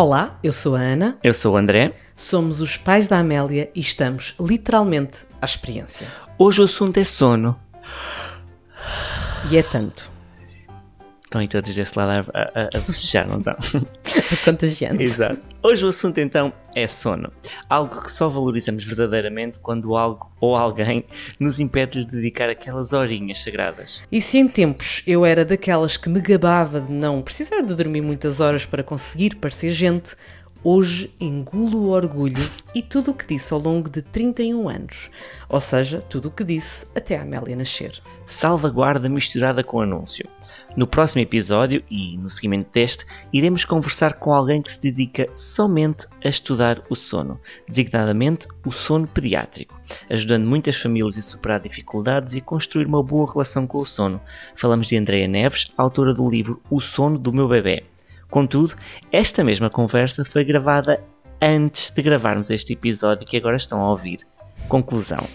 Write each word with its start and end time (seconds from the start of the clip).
Olá, 0.00 0.38
eu 0.44 0.52
sou 0.52 0.76
a 0.76 0.78
Ana, 0.78 1.18
Eu 1.24 1.34
sou 1.34 1.54
o 1.54 1.56
André. 1.56 1.92
somos 2.14 2.60
os 2.60 2.76
pais 2.76 3.08
da 3.08 3.18
Amélia 3.18 3.68
e 3.74 3.80
estamos 3.80 4.32
literalmente 4.38 5.26
à 5.42 5.44
experiência. 5.44 6.06
Hoje 6.38 6.60
o 6.60 6.66
assunto 6.66 6.98
é 6.98 7.02
sono. 7.02 7.58
E 9.50 9.58
é 9.58 9.62
tanto. 9.64 10.08
Estão 11.28 11.42
aí 11.42 11.46
todos 11.46 11.74
desse 11.74 11.92
lado 11.98 12.26
a, 12.32 12.40
a, 12.40 12.78
a 12.78 12.80
bocejar, 12.80 13.28
não 13.28 13.36
estão? 13.36 13.54
É 14.32 14.36
contagiante. 14.44 15.02
Exato. 15.02 15.40
Hoje 15.62 15.84
o 15.84 15.88
assunto 15.88 16.18
então 16.18 16.50
é 16.74 16.88
sono. 16.88 17.30
Algo 17.68 18.02
que 18.02 18.10
só 18.10 18.28
valorizamos 18.28 18.82
verdadeiramente 18.84 19.58
quando 19.58 19.94
algo 19.94 20.32
ou 20.40 20.56
alguém 20.56 21.04
nos 21.38 21.60
impede 21.60 22.04
de 22.04 22.16
dedicar 22.16 22.48
aquelas 22.48 22.94
horinhas 22.94 23.40
sagradas. 23.40 24.02
E 24.10 24.20
se 24.20 24.38
em 24.38 24.48
tempos 24.48 25.02
eu 25.06 25.26
era 25.26 25.44
daquelas 25.44 25.98
que 25.98 26.08
me 26.08 26.20
gabava 26.20 26.80
de 26.80 26.90
não 26.90 27.20
precisar 27.20 27.60
de 27.60 27.74
dormir 27.74 28.00
muitas 28.00 28.40
horas 28.40 28.64
para 28.64 28.82
conseguir 28.82 29.34
parecer 29.36 29.70
gente, 29.72 30.16
hoje 30.62 31.12
engulo 31.20 31.78
o 31.78 31.90
orgulho 31.90 32.48
e 32.74 32.82
tudo 32.82 33.10
o 33.10 33.14
que 33.14 33.26
disse 33.26 33.52
ao 33.52 33.60
longo 33.60 33.88
de 33.88 34.02
31 34.02 34.68
anos. 34.68 35.10
Ou 35.48 35.60
seja, 35.60 36.00
tudo 36.00 36.28
o 36.28 36.30
que 36.30 36.44
disse 36.44 36.86
até 36.94 37.16
a 37.16 37.22
Amélia 37.22 37.56
nascer. 37.56 38.00
Salvaguarda 38.26 39.08
misturada 39.08 39.64
com 39.64 39.80
anúncio. 39.80 40.28
No 40.76 40.86
próximo 40.86 41.22
episódio 41.22 41.82
e 41.90 42.16
no 42.18 42.28
seguimento 42.28 42.70
deste, 42.72 43.06
iremos 43.32 43.64
conversar 43.64 44.14
com 44.14 44.34
alguém 44.34 44.60
que 44.60 44.70
se 44.70 44.80
dedica 44.80 45.26
somente 45.34 46.06
a 46.22 46.28
estudar 46.28 46.82
o 46.90 46.94
sono, 46.94 47.40
designadamente 47.66 48.46
o 48.64 48.70
sono 48.70 49.06
pediátrico, 49.06 49.80
ajudando 50.10 50.46
muitas 50.46 50.76
famílias 50.76 51.16
a 51.16 51.22
superar 51.22 51.60
dificuldades 51.60 52.34
e 52.34 52.40
construir 52.40 52.86
uma 52.86 53.02
boa 53.02 53.30
relação 53.30 53.66
com 53.66 53.78
o 53.78 53.86
sono. 53.86 54.20
Falamos 54.54 54.86
de 54.86 54.96
Andreia 54.96 55.26
Neves, 55.26 55.68
autora 55.76 56.12
do 56.12 56.28
livro 56.28 56.60
O 56.70 56.80
Sono 56.80 57.18
do 57.18 57.32
Meu 57.32 57.48
Bebê. 57.48 57.84
Contudo, 58.30 58.74
esta 59.10 59.42
mesma 59.42 59.70
conversa 59.70 60.24
foi 60.24 60.44
gravada 60.44 61.02
antes 61.40 61.90
de 61.90 62.02
gravarmos 62.02 62.50
este 62.50 62.74
episódio 62.74 63.26
que 63.26 63.36
agora 63.36 63.56
estão 63.56 63.80
a 63.80 63.90
ouvir. 63.90 64.18
Conclusão. 64.68 65.26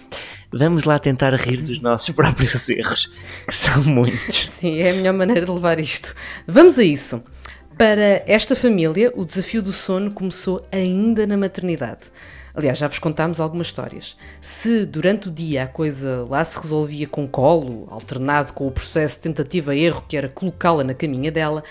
Vamos 0.51 0.83
lá 0.83 0.99
tentar 0.99 1.33
rir 1.33 1.61
dos 1.61 1.81
nossos 1.81 2.11
próprios 2.11 2.69
erros, 2.69 3.11
que 3.47 3.53
são 3.53 3.83
muitos. 3.83 4.47
Sim, 4.51 4.79
é 4.79 4.91
a 4.91 4.93
melhor 4.93 5.13
maneira 5.13 5.45
de 5.45 5.51
levar 5.51 5.79
isto. 5.79 6.13
Vamos 6.47 6.77
a 6.77 6.83
isso. 6.83 7.23
Para 7.77 8.23
esta 8.27 8.55
família, 8.55 9.11
o 9.15 9.25
desafio 9.25 9.63
do 9.63 9.73
sono 9.73 10.13
começou 10.13 10.63
ainda 10.71 11.25
na 11.25 11.35
maternidade. 11.35 12.01
Aliás, 12.55 12.77
já 12.77 12.87
vos 12.87 12.99
contámos 12.99 13.39
algumas 13.39 13.67
histórias. 13.67 14.15
Se 14.39 14.85
durante 14.85 15.27
o 15.27 15.31
dia 15.31 15.63
a 15.63 15.67
coisa 15.67 16.23
lá 16.29 16.45
se 16.45 16.59
resolvia 16.59 17.07
com 17.07 17.27
colo, 17.27 17.87
alternado 17.89 18.53
com 18.53 18.67
o 18.67 18.71
processo 18.71 19.19
tentativa-erro 19.19 20.03
que 20.07 20.15
era 20.15 20.29
colocá-la 20.29 20.83
na 20.83 20.93
caminha 20.93 21.31
dela, 21.31 21.63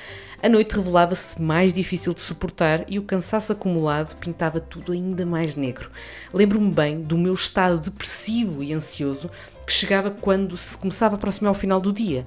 a 0.43 0.49
noite 0.49 0.75
revelava-se 0.75 1.41
mais 1.41 1.73
difícil 1.73 2.13
de 2.13 2.21
suportar 2.21 2.85
e 2.89 2.99
o 2.99 3.05
cansaço 3.05 3.53
acumulado 3.53 4.17
pintava 4.17 4.59
tudo 4.59 4.91
ainda 4.91 5.25
mais 5.25 5.55
negro. 5.55 5.89
Lembro-me 6.35 6.73
bem 6.73 7.01
do 7.01 7.17
meu 7.17 7.35
estado 7.35 7.79
depressivo 7.79 8.61
e 8.61 8.73
ansioso 8.73 9.31
que 9.65 9.73
chegava 9.73 10.11
quando 10.11 10.57
se 10.57 10.77
começava 10.77 11.15
a 11.15 11.17
aproximar 11.17 11.53
o 11.53 11.55
final 11.57 11.81
do 11.81 11.93
dia 11.93 12.27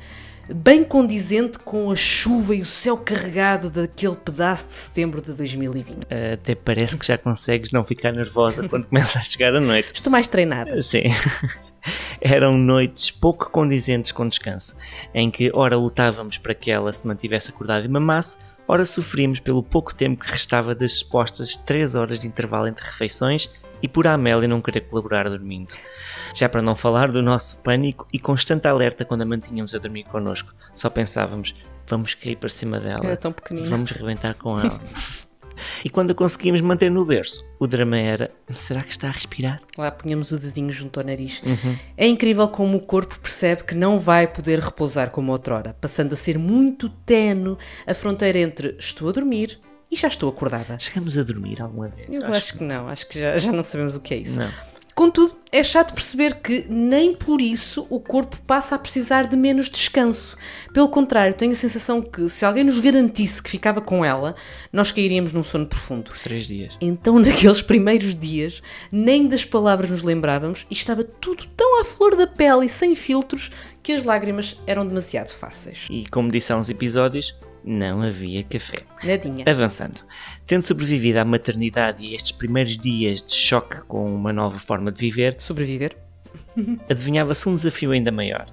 bem 0.54 0.84
condizente 0.84 1.60
com 1.60 1.92
a 1.92 1.96
chuva 1.96 2.56
e 2.56 2.62
o 2.62 2.66
céu 2.66 2.98
carregado 2.98 3.70
daquele 3.70 4.16
pedaço 4.16 4.68
de 4.68 4.74
setembro 4.74 5.22
de 5.22 5.34
2020. 5.34 6.08
Até 6.34 6.56
parece 6.56 6.98
que 6.98 7.06
já 7.06 7.18
consegues 7.18 7.72
não 7.72 7.84
ficar 7.84 8.12
nervosa 8.12 8.68
quando 8.68 8.88
começa 8.90 9.20
a 9.20 9.22
chegar 9.22 9.56
a 9.56 9.60
noite. 9.60 9.92
Estou 9.94 10.12
mais 10.12 10.28
treinada. 10.28 10.82
Sim. 10.82 11.04
Eram 12.20 12.58
noites 12.58 13.12
pouco 13.12 13.50
condizentes 13.52 14.12
com 14.12 14.28
descanso, 14.28 14.76
em 15.14 15.30
que 15.30 15.52
ora 15.54 15.78
lutávamos 15.78 16.38
para 16.38 16.56
que 16.56 16.72
ela 16.72 16.92
se 16.92 17.06
mantivesse 17.06 17.52
acordada 17.52 17.86
e 17.86 17.88
mamasse, 17.88 18.40
ora 18.68 18.84
sofríamos 18.86 19.40
pelo 19.40 19.62
pouco 19.62 19.94
tempo 19.94 20.24
que 20.24 20.32
restava 20.32 20.74
das 20.74 20.94
supostas 20.94 21.56
3 21.56 21.94
horas 21.94 22.20
de 22.20 22.28
intervalo 22.28 22.68
entre 22.68 22.84
refeições 22.84 23.52
e 23.86 23.88
por 23.88 24.08
a 24.08 24.14
Amélia 24.14 24.48
não 24.48 24.62
querer 24.62 24.82
colaborar 24.82 25.30
dormindo. 25.30 25.76
Já 26.34 26.50
para 26.50 26.60
não 26.60 26.76
falar 26.76 27.12
do 27.12 27.22
nosso 27.22 27.58
pânico 27.58 28.08
e 28.12 28.18
constante 28.18 28.68
alerta 28.68 29.06
quando 29.06 29.22
a 29.22 29.26
mantínhamos 29.26 29.76
a 29.76 29.78
dormir 29.78 30.06
connosco. 30.06 30.52
Só 30.74 30.90
pensávamos, 30.90 31.54
vamos 31.88 32.16
cair 32.16 32.36
para 32.36 32.50
cima 32.50 32.80
dela, 32.80 33.06
Era 33.06 33.16
tão 33.16 33.32
pequenina. 33.32 33.70
vamos 33.70 33.92
rebentar 33.92 34.34
com 34.34 34.60
ela. 34.60 34.82
e 35.86 35.90
quando 35.92 36.10
a 36.10 36.16
conseguimos 36.16 36.62
manter 36.62 36.90
no 36.90 37.06
berço, 37.06 37.46
o 37.60 37.68
drama 37.68 37.96
era, 37.96 38.32
será 38.56 38.82
que 38.82 38.90
está 38.90 39.08
a 39.08 39.12
respirar? 39.12 39.62
Lá 39.78 39.92
punhamos 39.92 40.32
o 40.32 40.40
dedinho 40.40 40.72
junto 40.72 41.00
ao 41.00 41.06
nariz. 41.06 41.44
É 41.96 42.08
incrível 42.08 42.48
como 42.48 42.78
o 42.78 42.82
corpo 42.82 43.20
percebe 43.20 43.66
que 43.66 43.76
não 43.76 44.00
vai 44.00 44.26
poder 44.26 44.58
repousar 44.58 45.12
como 45.12 45.32
outrora, 45.32 45.76
passando 45.80 46.14
a 46.14 46.18
ser 46.18 46.40
muito 46.40 46.90
tenue 46.90 47.56
a 47.86 47.94
fronteira 47.94 48.40
entre 48.40 48.76
estou 48.80 49.10
a 49.10 49.12
dormir 49.12 49.60
e 49.92 49.96
já 49.96 50.08
estou 50.08 50.30
acordada. 50.30 50.78
Chegamos 50.80 51.18
a 51.18 51.24
dormir 51.24 51.62
alguma 51.62 51.88
vez? 51.88 52.10
Eu 52.10 52.34
acho 52.34 52.58
que 52.58 52.64
não, 52.64 52.88
acho 52.88 53.08
que 53.08 53.20
já, 53.20 53.38
já 53.38 53.52
não 53.52 53.64
sabemos 53.64 53.96
o 53.96 54.00
que 54.00 54.14
é 54.14 54.18
isso. 54.18 54.40
Não. 54.40 54.50
Contudo, 54.96 55.36
é 55.52 55.62
chato 55.62 55.94
perceber 55.94 56.36
que 56.36 56.66
nem 56.70 57.14
por 57.14 57.42
isso 57.42 57.86
o 57.90 58.00
corpo 58.00 58.38
passa 58.48 58.76
a 58.76 58.80
precisar 58.80 59.28
de 59.28 59.36
menos 59.36 59.70
descanso. 59.70 60.38
Pelo 60.72 60.88
contrário, 60.88 61.36
tenho 61.36 61.52
a 61.52 61.56
sensação 61.56 62.02
que 62.02 62.30
se 62.30 62.46
alguém 62.46 62.64
nos 62.64 62.80
garantisse 62.80 63.44
que 63.44 63.50
ficava 63.50 63.82
com 63.82 64.06
ela, 64.06 64.36
nós 64.72 64.94
cairíamos 64.94 65.34
num 65.34 65.44
sono 65.44 65.66
profundo. 65.66 66.12
Por 66.12 66.20
três 66.20 66.48
dias. 66.48 66.78
Então, 66.80 67.20
naqueles 67.20 67.62
primeiros 67.62 68.16
dias, 68.16 68.64
nem 68.90 69.28
das 69.28 69.44
palavras 69.44 69.90
nos 69.90 70.02
lembrávamos 70.02 70.66
e 70.72 70.74
estava 70.74 71.04
tudo 71.04 71.46
tão 71.58 71.82
à 71.82 71.84
flor 71.84 72.16
da 72.16 72.26
pele 72.26 72.68
e 72.68 72.70
sem 72.70 72.96
filtros 72.96 73.52
que 73.84 73.92
as 73.92 74.06
lágrimas 74.06 74.58
eram 74.66 74.88
demasiado 74.88 75.30
fáceis. 75.30 75.88
E 75.90 76.06
como 76.08 76.32
disse 76.32 76.54
há 76.54 76.58
uns 76.58 76.70
episódios, 76.70 77.36
não 77.66 78.02
havia 78.02 78.44
café. 78.44 78.76
Nadinha. 79.04 79.44
Avançando. 79.48 80.02
Tendo 80.46 80.62
sobrevivido 80.62 81.20
à 81.20 81.26
maternidade 81.26 82.06
e 82.06 82.14
estes 82.14 82.32
primeiros 82.32 82.78
dias 82.78 83.22
de 83.22 83.34
choque 83.34 83.82
com 83.88 84.14
uma 84.14 84.32
nova 84.32 84.60
forma 84.60 84.92
de 84.92 85.00
viver, 85.02 85.36
Sobreviver? 85.40 85.98
adivinhava-se 86.90 87.50
um 87.50 87.56
desafio 87.56 87.92
ainda 87.92 88.12
maior. 88.12 88.46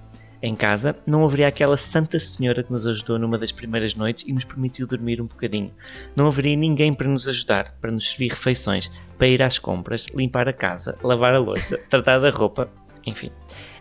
Em 0.45 0.57
casa, 0.57 0.97
não 1.07 1.25
haveria 1.25 1.47
aquela 1.47 1.77
Santa 1.77 2.19
Senhora 2.19 2.65
que 2.65 2.73
nos 2.73 2.85
ajudou 2.85 3.17
numa 3.17 3.39
das 3.39 3.53
primeiras 3.53 3.95
noites 3.95 4.25
e 4.27 4.33
nos 4.33 4.45
permitiu 4.45 4.89
dormir 4.89 5.21
um 5.21 5.27
bocadinho. 5.27 5.73
Não 6.17 6.27
haveria 6.27 6.57
ninguém 6.57 6.93
para 6.93 7.07
nos 7.07 7.29
ajudar, 7.29 7.77
para 7.81 7.93
nos 7.93 8.09
servir 8.09 8.31
refeições, 8.31 8.91
para 9.17 9.29
ir 9.29 9.41
às 9.41 9.57
compras, 9.57 10.07
limpar 10.13 10.49
a 10.49 10.53
casa, 10.53 10.99
lavar 11.01 11.33
a 11.33 11.39
louça, 11.39 11.79
tratar 11.89 12.19
da 12.19 12.31
roupa, 12.31 12.69
enfim. 13.07 13.31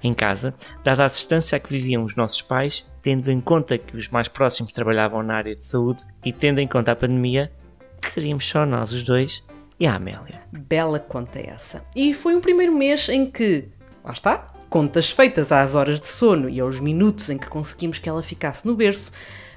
Em 0.04 0.14
casa, 0.14 0.54
dada 0.84 1.06
a 1.06 1.08
distância 1.08 1.56
a 1.56 1.60
que 1.60 1.70
viviam 1.70 2.04
os 2.04 2.16
nossos 2.16 2.42
pais, 2.42 2.86
tendo 3.02 3.30
em 3.30 3.40
conta 3.40 3.78
que 3.78 3.96
os 3.96 4.10
mais 4.10 4.28
próximos 4.28 4.72
trabalhavam 4.72 5.22
na 5.22 5.36
área 5.36 5.56
de 5.56 5.66
saúde 5.66 6.04
e 6.26 6.34
tendo 6.34 6.60
em 6.60 6.68
conta 6.68 6.92
a 6.92 6.96
pandemia, 6.96 7.52
que 8.02 8.12
seríamos 8.12 8.48
só 8.48 8.66
nós 8.66 8.92
os 8.92 9.04
dois 9.04 9.44
e 9.80 9.86
a 9.86 9.96
Amélia. 9.96 10.42
Bela 10.52 11.00
conta 11.00 11.40
essa. 11.40 11.84
E 11.96 12.14
foi 12.14 12.36
um 12.36 12.42
primeiro 12.42 12.74
mês 12.74 13.10
em 13.10 13.30
que, 13.30 13.70
lá 14.04 14.12
está, 14.12 14.52
contas 14.70 15.12
feitas 15.12 15.52
às 15.52 15.76
horas 15.76 16.00
de 16.00 16.08
sono 16.08 16.50
e 16.50 16.60
aos 16.60 16.80
minutos 16.80 17.30
em 17.30 17.38
que 17.38 17.48
conseguimos 17.48 18.00
que 18.00 18.10
ela 18.10 18.24
ficasse 18.24 18.66
no 18.66 18.74
berço, 18.74 19.12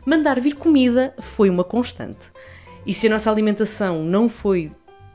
mandar 0.05 0.41
vir 0.41 0.56
comida 0.56 1.15
foi 1.21 1.49
uma 1.49 1.65
constante. 1.65 2.26
E 2.84 2.93
se 2.93 3.06
a 3.06 3.11
nossa 3.11 3.31
alimentação 3.31 4.03
não 4.03 4.28
foi 4.28 4.72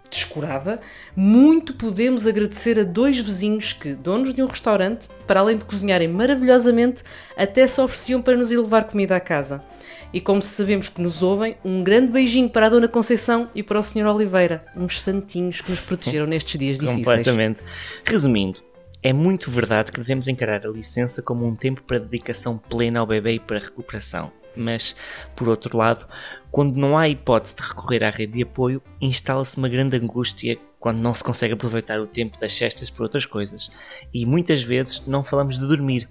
descurada, 0.09 0.79
muito 1.15 1.73
podemos 1.73 2.25
agradecer 2.25 2.79
a 2.79 2.83
dois 2.83 3.17
vizinhos 3.17 3.73
que, 3.73 3.93
donos 3.93 4.33
de 4.33 4.41
um 4.41 4.47
restaurante, 4.47 5.07
para 5.27 5.39
além 5.39 5.57
de 5.57 5.65
cozinharem 5.65 6.07
maravilhosamente, 6.07 7.03
até 7.37 7.65
se 7.67 7.79
ofereciam 7.79 8.21
para 8.21 8.35
nos 8.35 8.51
ir 8.51 8.57
levar 8.57 8.85
comida 8.85 9.15
à 9.15 9.19
casa. 9.19 9.63
E 10.11 10.19
como 10.19 10.41
sabemos 10.41 10.89
que 10.89 11.01
nos 11.01 11.21
ouvem, 11.21 11.55
um 11.63 11.83
grande 11.83 12.11
beijinho 12.11 12.49
para 12.49 12.65
a 12.65 12.69
Dona 12.69 12.87
Conceição 12.87 13.47
e 13.53 13.61
para 13.61 13.79
o 13.79 13.83
Sr. 13.83 14.07
Oliveira, 14.07 14.65
uns 14.75 15.01
santinhos 15.01 15.61
que 15.61 15.69
nos 15.69 15.79
protegeram 15.79 16.25
nestes 16.27 16.59
dias 16.59 16.79
difíceis. 16.79 17.05
Completamente. 17.05 17.61
Resumindo, 18.03 18.61
é 19.03 19.13
muito 19.13 19.51
verdade 19.51 19.91
que 19.91 19.99
devemos 19.99 20.27
encarar 20.27 20.65
a 20.65 20.69
licença 20.69 21.21
como 21.21 21.45
um 21.45 21.55
tempo 21.55 21.83
para 21.83 21.99
dedicação 21.99 22.57
plena 22.57 22.99
ao 22.99 23.05
bebê 23.05 23.33
e 23.33 23.39
para 23.39 23.59
recuperação. 23.59 24.38
Mas, 24.59 24.95
por 25.35 25.47
outro 25.47 25.77
lado, 25.77 26.05
quando 26.51 26.75
não 26.75 26.97
há 26.97 27.07
hipótese 27.07 27.55
de 27.55 27.61
recorrer 27.61 28.03
à 28.03 28.09
rede 28.09 28.33
de 28.33 28.43
apoio, 28.43 28.81
instala-se 28.99 29.57
uma 29.57 29.69
grande 29.69 29.97
angústia 29.97 30.57
quando 30.79 30.97
não 30.97 31.13
se 31.13 31.23
consegue 31.23 31.53
aproveitar 31.53 31.99
o 31.99 32.07
tempo 32.07 32.39
das 32.39 32.53
cestas 32.53 32.89
por 32.89 33.03
outras 33.03 33.25
coisas. 33.25 33.71
E 34.13 34.25
muitas 34.25 34.61
vezes 34.61 35.01
não 35.05 35.23
falamos 35.23 35.57
de 35.57 35.67
dormir, 35.67 36.07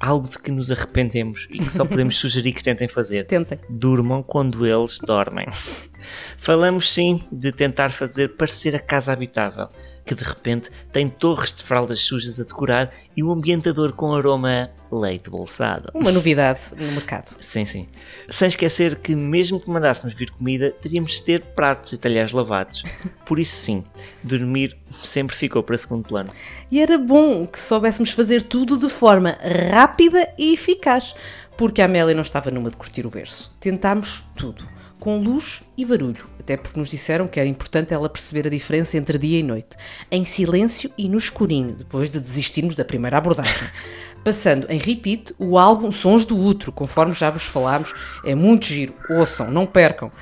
algo 0.00 0.26
de 0.26 0.38
que 0.38 0.50
nos 0.50 0.70
arrependemos 0.70 1.46
e 1.50 1.58
que 1.58 1.70
só 1.70 1.84
podemos 1.84 2.16
sugerir 2.18 2.52
que 2.52 2.62
tentem 2.62 2.88
fazer. 2.88 3.26
Tentem. 3.26 3.58
Durmam 3.68 4.22
quando 4.22 4.66
eles 4.66 4.98
dormem. 4.98 5.46
Falamos 6.38 6.90
sim 6.90 7.22
de 7.30 7.52
tentar 7.52 7.90
fazer 7.90 8.28
parecer 8.36 8.74
a 8.74 8.80
casa 8.80 9.12
habitável, 9.12 9.68
que 10.04 10.14
de 10.14 10.24
repente 10.24 10.70
tem 10.92 11.08
torres 11.08 11.52
de 11.52 11.62
fraldas 11.62 12.00
sujas 12.00 12.40
a 12.40 12.44
decorar 12.44 12.90
e 13.16 13.22
um 13.22 13.30
ambientador 13.30 13.92
com 13.92 14.14
aroma 14.14 14.70
leite 14.90 15.30
bolsado. 15.30 15.90
Uma 15.94 16.10
novidade 16.10 16.60
no 16.76 16.90
mercado. 16.92 17.36
Sim, 17.40 17.64
sim. 17.64 17.88
Sem 18.28 18.48
esquecer 18.48 18.96
que, 18.96 19.14
mesmo 19.14 19.60
que 19.60 19.70
mandássemos 19.70 20.14
vir 20.14 20.30
comida, 20.30 20.70
teríamos 20.80 21.12
de 21.12 21.22
ter 21.22 21.40
pratos 21.54 21.92
e 21.92 21.98
talheres 21.98 22.32
lavados. 22.32 22.82
Por 23.24 23.38
isso, 23.38 23.56
sim, 23.56 23.84
dormir 24.22 24.76
sempre 25.02 25.36
ficou 25.36 25.62
para 25.62 25.78
segundo 25.78 26.04
plano. 26.04 26.30
E 26.70 26.80
era 26.80 26.98
bom 26.98 27.46
que 27.46 27.60
soubéssemos 27.60 28.10
fazer 28.10 28.42
tudo 28.42 28.76
de 28.76 28.88
forma 28.88 29.38
rápida 29.70 30.32
e 30.36 30.54
eficaz, 30.54 31.14
porque 31.56 31.80
a 31.80 31.84
Amélia 31.84 32.14
não 32.14 32.22
estava 32.22 32.50
numa 32.50 32.70
de 32.70 32.76
curtir 32.76 33.06
o 33.06 33.10
berço. 33.10 33.54
Tentámos 33.60 34.24
tudo. 34.34 34.79
Com 35.00 35.18
luz 35.18 35.62
e 35.76 35.84
barulho, 35.84 36.26
até 36.38 36.56
porque 36.56 36.78
nos 36.78 36.90
disseram 36.90 37.26
que 37.26 37.40
era 37.40 37.48
importante 37.48 37.94
ela 37.94 38.08
perceber 38.08 38.46
a 38.46 38.50
diferença 38.50 38.98
entre 38.98 39.18
dia 39.18 39.40
e 39.40 39.42
noite, 39.42 39.76
em 40.10 40.24
silêncio 40.26 40.90
e 40.96 41.08
no 41.08 41.16
escurinho, 41.16 41.74
depois 41.74 42.10
de 42.10 42.20
desistirmos 42.20 42.76
da 42.76 42.84
primeira 42.84 43.16
abordagem. 43.16 43.68
Passando 44.22 44.70
em 44.70 44.78
repeat 44.78 45.34
o 45.38 45.58
álbum 45.58 45.90
Sons 45.90 46.26
do 46.26 46.38
Outro, 46.38 46.70
conforme 46.70 47.14
já 47.14 47.30
vos 47.30 47.44
falámos, 47.44 47.94
é 48.22 48.34
muito 48.34 48.66
giro, 48.66 48.94
ouçam, 49.08 49.50
não 49.50 49.66
percam. 49.66 50.12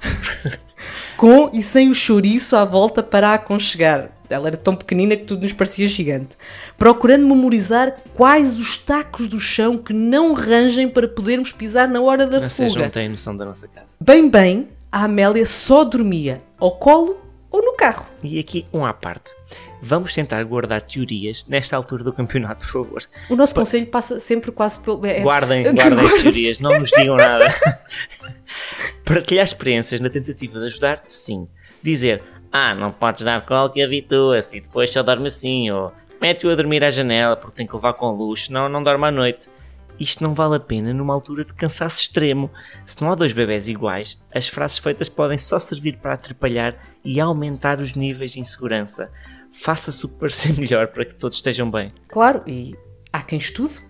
com 1.16 1.50
e 1.52 1.62
sem 1.62 1.88
o 1.88 1.94
chouriço 1.94 2.56
à 2.56 2.64
volta 2.64 3.02
para 3.02 3.34
aconchegar. 3.34 4.10
Ela 4.28 4.48
era 4.48 4.56
tão 4.56 4.74
pequenina 4.74 5.16
que 5.16 5.24
tudo 5.24 5.42
nos 5.42 5.52
parecia 5.52 5.86
gigante. 5.86 6.30
Procurando 6.76 7.26
memorizar 7.26 7.96
quais 8.14 8.58
os 8.58 8.76
tacos 8.76 9.28
do 9.28 9.38
chão 9.40 9.78
que 9.78 9.92
não 9.92 10.32
rangem 10.34 10.88
para 10.88 11.06
podermos 11.08 11.52
pisar 11.52 11.88
na 11.88 12.00
hora 12.00 12.26
da 12.26 12.40
Vocês 12.48 12.72
fuga. 12.72 12.84
não 12.84 12.90
têm 12.90 13.08
noção 13.08 13.36
da 13.36 13.44
nossa 13.44 13.68
casa. 13.68 13.96
Bem, 14.00 14.28
bem, 14.28 14.68
a 14.90 15.04
Amélia 15.04 15.46
só 15.46 15.84
dormia 15.84 16.42
ao 16.58 16.72
colo 16.72 17.20
ou 17.50 17.62
no 17.64 17.74
carro. 17.76 18.06
E 18.22 18.38
aqui 18.38 18.66
um 18.72 18.84
à 18.84 18.92
parte. 18.92 19.32
Vamos 19.80 20.12
tentar 20.12 20.42
guardar 20.44 20.82
teorias 20.82 21.44
nesta 21.48 21.76
altura 21.76 22.02
do 22.02 22.12
campeonato, 22.12 22.66
por 22.66 22.72
favor. 22.84 23.02
O 23.30 23.36
nosso 23.36 23.54
conselho 23.54 23.86
passa 23.86 24.18
sempre 24.18 24.50
quase 24.50 24.78
pelo. 24.80 25.04
é- 25.06 25.20
Guardem, 25.20 25.62
guardem 25.72 26.04
as 26.06 26.22
teorias, 26.22 26.58
não 26.58 26.78
nos 26.78 26.90
digam 26.90 27.16
nada. 27.16 27.46
Partilhar 29.04 29.44
experiências 29.44 30.00
na 30.00 30.08
tentativa 30.10 30.58
de 30.58 30.66
ajudar, 30.66 31.02
sim. 31.06 31.46
Dizer, 31.82 32.22
ah, 32.52 32.74
não 32.74 32.92
podes 32.92 33.22
dar 33.22 33.44
colo 33.44 33.70
que 33.70 33.82
habitua-se 33.82 34.56
e 34.56 34.60
depois 34.60 34.92
só 34.92 35.02
dorme 35.02 35.26
assim, 35.26 35.70
ou 35.70 35.92
mete-o 36.20 36.50
a 36.50 36.54
dormir 36.54 36.82
à 36.84 36.90
janela 36.90 37.36
porque 37.36 37.56
tem 37.56 37.66
que 37.66 37.74
levar 37.74 37.94
com 37.94 38.10
luz, 38.10 38.46
senão 38.46 38.68
não 38.68 38.82
dorme 38.82 39.06
à 39.06 39.10
noite. 39.10 39.50
Isto 39.98 40.22
não 40.22 40.34
vale 40.34 40.56
a 40.56 40.60
pena 40.60 40.92
numa 40.92 41.14
altura 41.14 41.44
de 41.44 41.54
cansaço 41.54 42.00
extremo. 42.00 42.50
Se 42.84 43.00
não 43.00 43.10
há 43.10 43.14
dois 43.14 43.32
bebés 43.32 43.66
iguais, 43.66 44.20
as 44.34 44.46
frases 44.46 44.78
feitas 44.78 45.08
podem 45.08 45.38
só 45.38 45.58
servir 45.58 45.96
para 45.96 46.14
atrapalhar 46.14 46.76
e 47.02 47.18
aumentar 47.18 47.80
os 47.80 47.94
níveis 47.94 48.32
de 48.32 48.40
insegurança. 48.40 49.10
Faça-se 49.50 50.04
o 50.04 50.08
que 50.08 50.16
parecer 50.16 50.52
melhor 50.60 50.88
para 50.88 51.04
que 51.04 51.14
todos 51.14 51.38
estejam 51.38 51.70
bem. 51.70 51.88
Claro, 52.08 52.42
e 52.46 52.76
há 53.10 53.22
quem 53.22 53.38
estude 53.38 53.80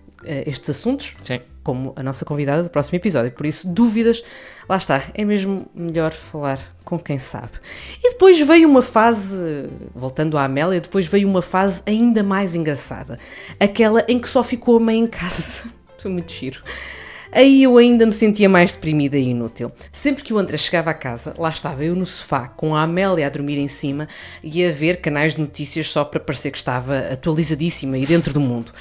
estes 0.45 0.69
assuntos, 0.69 1.13
Sim. 1.23 1.39
como 1.63 1.93
a 1.95 2.03
nossa 2.03 2.25
convidada 2.25 2.63
do 2.63 2.69
próximo 2.69 2.95
episódio. 2.97 3.31
Por 3.31 3.45
isso, 3.45 3.67
dúvidas, 3.67 4.23
lá 4.67 4.77
está, 4.77 5.03
é 5.13 5.23
mesmo 5.23 5.67
melhor 5.73 6.13
falar 6.13 6.59
com 6.83 6.97
quem 6.97 7.19
sabe. 7.19 7.51
E 8.03 8.11
depois 8.11 8.39
veio 8.39 8.67
uma 8.69 8.81
fase, 8.81 9.69
voltando 9.93 10.37
à 10.37 10.45
Amélia, 10.45 10.79
depois 10.79 11.05
veio 11.05 11.27
uma 11.27 11.41
fase 11.41 11.81
ainda 11.85 12.23
mais 12.23 12.55
engraçada. 12.55 13.19
Aquela 13.59 14.05
em 14.07 14.19
que 14.19 14.29
só 14.29 14.43
ficou 14.43 14.77
a 14.77 14.79
mãe 14.79 14.99
em 14.99 15.07
casa. 15.07 15.65
Foi 15.97 16.11
muito 16.11 16.31
giro. 16.31 16.61
Aí 17.31 17.63
eu 17.63 17.77
ainda 17.77 18.05
me 18.05 18.13
sentia 18.13 18.47
mais 18.47 18.73
deprimida 18.73 19.17
e 19.17 19.29
inútil. 19.29 19.71
Sempre 19.91 20.23
que 20.23 20.33
o 20.33 20.37
André 20.37 20.57
chegava 20.57 20.91
a 20.91 20.93
casa, 20.93 21.33
lá 21.37 21.49
estava 21.49 21.83
eu 21.83 21.95
no 21.95 22.05
sofá, 22.05 22.47
com 22.47 22.75
a 22.75 22.81
Amélia 22.81 23.27
a 23.27 23.29
dormir 23.29 23.57
em 23.57 23.67
cima 23.67 24.07
e 24.41 24.65
a 24.65 24.71
ver 24.71 25.01
canais 25.01 25.35
de 25.35 25.41
notícias 25.41 25.89
só 25.89 26.05
para 26.05 26.19
parecer 26.19 26.51
que 26.51 26.57
estava 26.57 26.99
atualizadíssima 26.99 27.97
e 27.97 28.05
dentro 28.05 28.33
do 28.33 28.39
mundo 28.39 28.71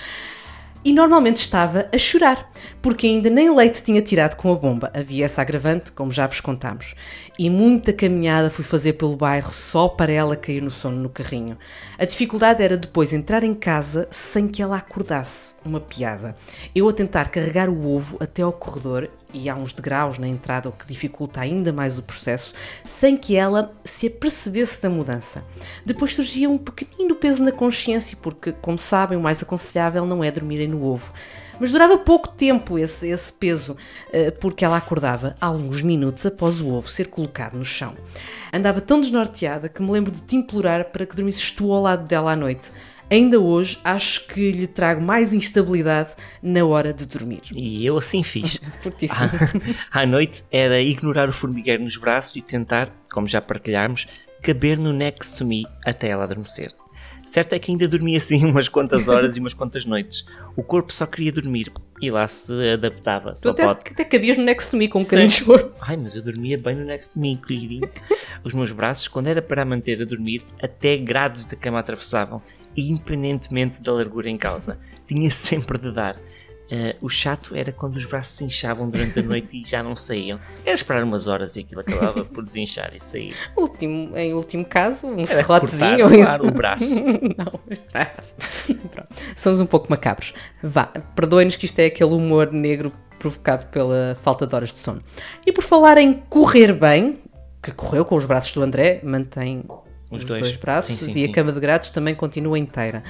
e 0.87 0.93
normalmente 0.93 1.39
estava 1.39 1.89
a 1.93 1.99
chorar, 1.99 2.49
porque 2.87 3.09
ainda 3.09 3.29
nem 3.29 3.53
leite 3.53 3.83
tinha 3.83 4.01
tirado 4.01 4.37
com 4.37 4.53
a 4.53 4.55
bomba. 4.55 4.93
Havia 4.95 5.25
essa 5.25 5.43
agravante, 5.43 5.91
como 5.91 6.13
já 6.13 6.25
vos 6.25 6.41
contámos. 6.41 6.95
E 7.37 7.51
muita 7.51 7.93
caminhada 7.93 8.49
fui 8.49 8.65
fazer 8.65 8.93
pelo 8.93 9.17
bairro 9.17 9.53
só 9.53 9.89
para 9.89 10.13
ela 10.13 10.37
cair 10.37 10.63
no 10.63 10.71
sono 10.71 10.97
no 10.97 11.09
carrinho. 11.09 11.59
A 11.99 12.05
dificuldade 12.05 12.63
era 12.63 12.77
depois 12.77 13.13
entrar 13.13 13.43
em 13.43 13.55
casa 13.55 14.07
sem 14.13 14.47
que 14.47 14.63
ela 14.63 14.77
acordasse. 14.77 15.57
Uma 15.65 15.81
piada. 15.81 16.37
Eu 16.73 16.89
a 16.89 16.93
tentar 16.93 17.29
carregar 17.29 17.69
o 17.69 17.93
ovo 17.93 18.19
até 18.21 18.43
ao 18.43 18.53
corredor 18.53 19.11
e 19.35 19.49
há 19.49 19.57
uns 19.57 19.73
degraus 19.73 20.17
na 20.17 20.29
entrada, 20.29 20.69
o 20.69 20.73
que 20.73 20.87
dificulta 20.87 21.41
ainda 21.41 21.73
mais 21.73 21.99
o 21.99 22.03
processo, 22.03 22.55
sem 22.85 23.17
que 23.17 23.35
ela 23.35 23.75
se 23.85 24.07
apercebesse 24.07 24.81
da 24.81 24.89
mudança. 24.89 25.43
Depois 25.85 26.15
surgia 26.15 26.49
um 26.49 26.57
pequenino 26.57 27.17
peso 27.17 27.43
na 27.43 27.51
consciência, 27.51 28.17
porque, 28.23 28.53
como 28.53 28.79
sabem, 28.79 29.19
o 29.19 29.21
mais 29.21 29.43
aconselhável 29.43 30.07
não 30.07 30.23
é 30.23 30.31
dormirem 30.31 30.69
no 30.69 30.85
ovo. 30.85 31.13
Mas 31.59 31.73
durava 31.73 31.99
pouco 31.99 32.29
tempo 32.29 32.79
esse, 32.79 33.09
esse 33.09 33.33
peso, 33.33 33.77
eh, 34.13 34.31
porque 34.31 34.65
ela 34.65 34.77
acordava 34.77 35.37
alguns 35.41 35.83
minutos 35.83 36.25
após 36.27 36.61
o 36.61 36.69
ovo 36.69 36.89
ser 36.89 37.07
colocado 37.07 37.57
no 37.57 37.65
chão. 37.65 37.95
Andava 38.53 38.81
tão 38.81 39.01
desnorteada 39.01 39.69
que 39.69 39.83
me 39.83 39.91
lembro 39.91 40.11
de 40.11 40.23
te 40.23 40.37
implorar 40.37 40.87
para 40.87 41.07
que 41.07 41.17
dormisses 41.17 41.51
tu 41.51 41.73
ao 41.73 41.83
lado 41.83 42.07
dela 42.07 42.33
à 42.33 42.37
noite. 42.37 42.71
Ainda 43.09 43.39
hoje 43.39 43.79
acho 43.85 44.27
que 44.27 44.51
lhe 44.51 44.67
trago 44.67 45.01
mais 45.01 45.33
instabilidade 45.33 46.15
na 46.43 46.65
hora 46.65 46.93
de 46.93 47.07
dormir. 47.07 47.43
E 47.55 47.87
eu 47.87 47.97
assim 47.97 48.23
fiz. 48.23 48.61
Fortíssimo. 48.83 49.31
À 49.93 50.05
noite 50.05 50.43
era 50.51 50.81
ignorar 50.81 51.29
o 51.29 51.33
formigueiro 51.33 51.85
nos 51.85 51.97
braços 51.97 52.35
e 52.35 52.43
tentar, 52.43 52.91
como 53.11 53.27
já 53.27 53.41
partilharmos, 53.41 54.09
caber 54.43 54.79
no 54.79 54.93
next 54.93 55.39
to 55.39 55.45
me 55.45 55.65
até 55.85 56.09
ela 56.09 56.25
adormecer. 56.25 56.73
Certo 57.27 57.53
é 57.55 57.59
que 57.59 57.73
ainda 57.73 57.89
dormia 57.89 58.17
assim 58.17 58.43
umas 58.47 58.69
quantas 58.69 59.09
horas 59.09 59.37
e 59.37 59.41
umas 59.41 59.53
quantas 59.53 59.85
noites. 59.85 60.25
O 60.57 60.63
corpo 60.63 60.93
só 60.93 61.05
queria 61.05 61.33
dormir 61.33 61.73
e 62.01 62.11
lá 62.11 62.27
se 62.29 62.53
adaptava. 62.73 63.33
Tu 63.33 63.41
Só 63.41 63.51
até, 63.51 63.65
pode. 63.65 63.81
até 63.81 64.05
cabias 64.05 64.39
no 64.39 64.45
next 64.45 64.71
to 64.71 64.77
me 64.77 64.89
com 64.89 65.01
um 65.01 65.03
bocadinho 65.03 65.29
de 65.29 65.35
choro. 65.35 65.73
Ai, 65.83 65.97
mas 65.97 66.15
eu 66.15 66.23
dormia 66.23 66.57
bem 66.57 66.77
no 66.77 66.85
next 66.85 67.15
to 67.15 67.19
me, 67.19 67.37
queridinho. 67.37 67.91
Os 68.45 68.55
meus 68.55 68.71
braços, 68.71 69.09
quando 69.09 69.27
era 69.27 69.43
para 69.43 69.63
a 69.63 69.65
manter 69.65 70.01
a 70.01 70.05
dormir, 70.05 70.43
até 70.63 70.97
grades 70.97 71.45
da 71.45 71.57
cama 71.57 71.81
atravessavam, 71.81 72.41
independentemente 72.77 73.81
da 73.83 73.93
largura 73.93 74.31
em 74.31 74.37
causa. 74.39 74.79
Tinha 75.07 75.31
sempre 75.31 75.79
de 75.79 75.93
dar. 75.93 76.17
Eh, 76.71 76.97
o 77.01 77.09
chato 77.09 77.55
era 77.55 77.71
quando 77.71 77.97
os 77.97 78.05
braços 78.05 78.37
se 78.37 78.45
inchavam 78.45 78.89
durante 78.91 79.19
a 79.21 79.23
noite 79.23 79.61
e 79.61 79.65
já 79.65 79.83
não 79.83 79.95
saíam. 79.95 80.41
Era 80.65 80.75
esperar 80.75 81.05
umas 81.05 81.27
horas 81.27 81.57
e 81.57 81.61
aquilo 81.61 81.81
acabava 81.81 82.25
por 82.25 82.43
desinchar 82.45 82.93
e 82.95 83.01
sair. 83.01 83.35
Último, 83.57 84.17
em 84.17 84.35
último 84.35 84.65
caso, 84.65 85.07
um 85.07 85.21
Era 85.21 85.27
serrotezinho. 85.27 86.09
cortar, 86.09 86.41
ou 86.41 86.49
o 86.49 86.51
braço. 86.51 86.95
Não, 87.01 87.61
os 87.71 87.79
braços. 87.93 88.35
Pronto. 88.91 89.15
Somos 89.37 89.61
um 89.61 89.67
pouco 89.67 89.87
macabros. 89.89 90.35
Vá, 90.63 90.87
perdoem-nos 91.15 91.57
que 91.57 91.67
isto 91.67 91.79
é 91.79 91.87
aquele 91.87 92.13
humor 92.13 92.53
negro 92.53 92.91
provocado 93.19 93.67
pela 93.67 94.17
falta 94.21 94.47
de 94.47 94.55
horas 94.55 94.73
de 94.73 94.79
sono. 94.79 95.03
E 95.47 95.53
por 95.53 95.63
falar 95.63 95.99
em 95.99 96.15
correr 96.29 96.73
bem, 96.73 97.19
que 97.63 97.71
correu 97.73 98.05
com 98.05 98.17
os 98.17 98.25
braços 98.25 98.53
do 98.53 98.63
André, 98.63 99.01
mantém 99.03 99.65
os, 100.11 100.25
dois. 100.25 100.43
dois. 100.43 100.57
braços 100.57 100.99
Sim, 100.99 101.13
sim, 101.13 101.21
e 101.21 101.25
a 101.25 101.27
sim. 101.27 101.33
cama 101.33 101.53
de 101.53 101.61
grades 101.61 101.91
também 101.91 102.15
continua 102.15 102.59
inteira. 102.59 103.03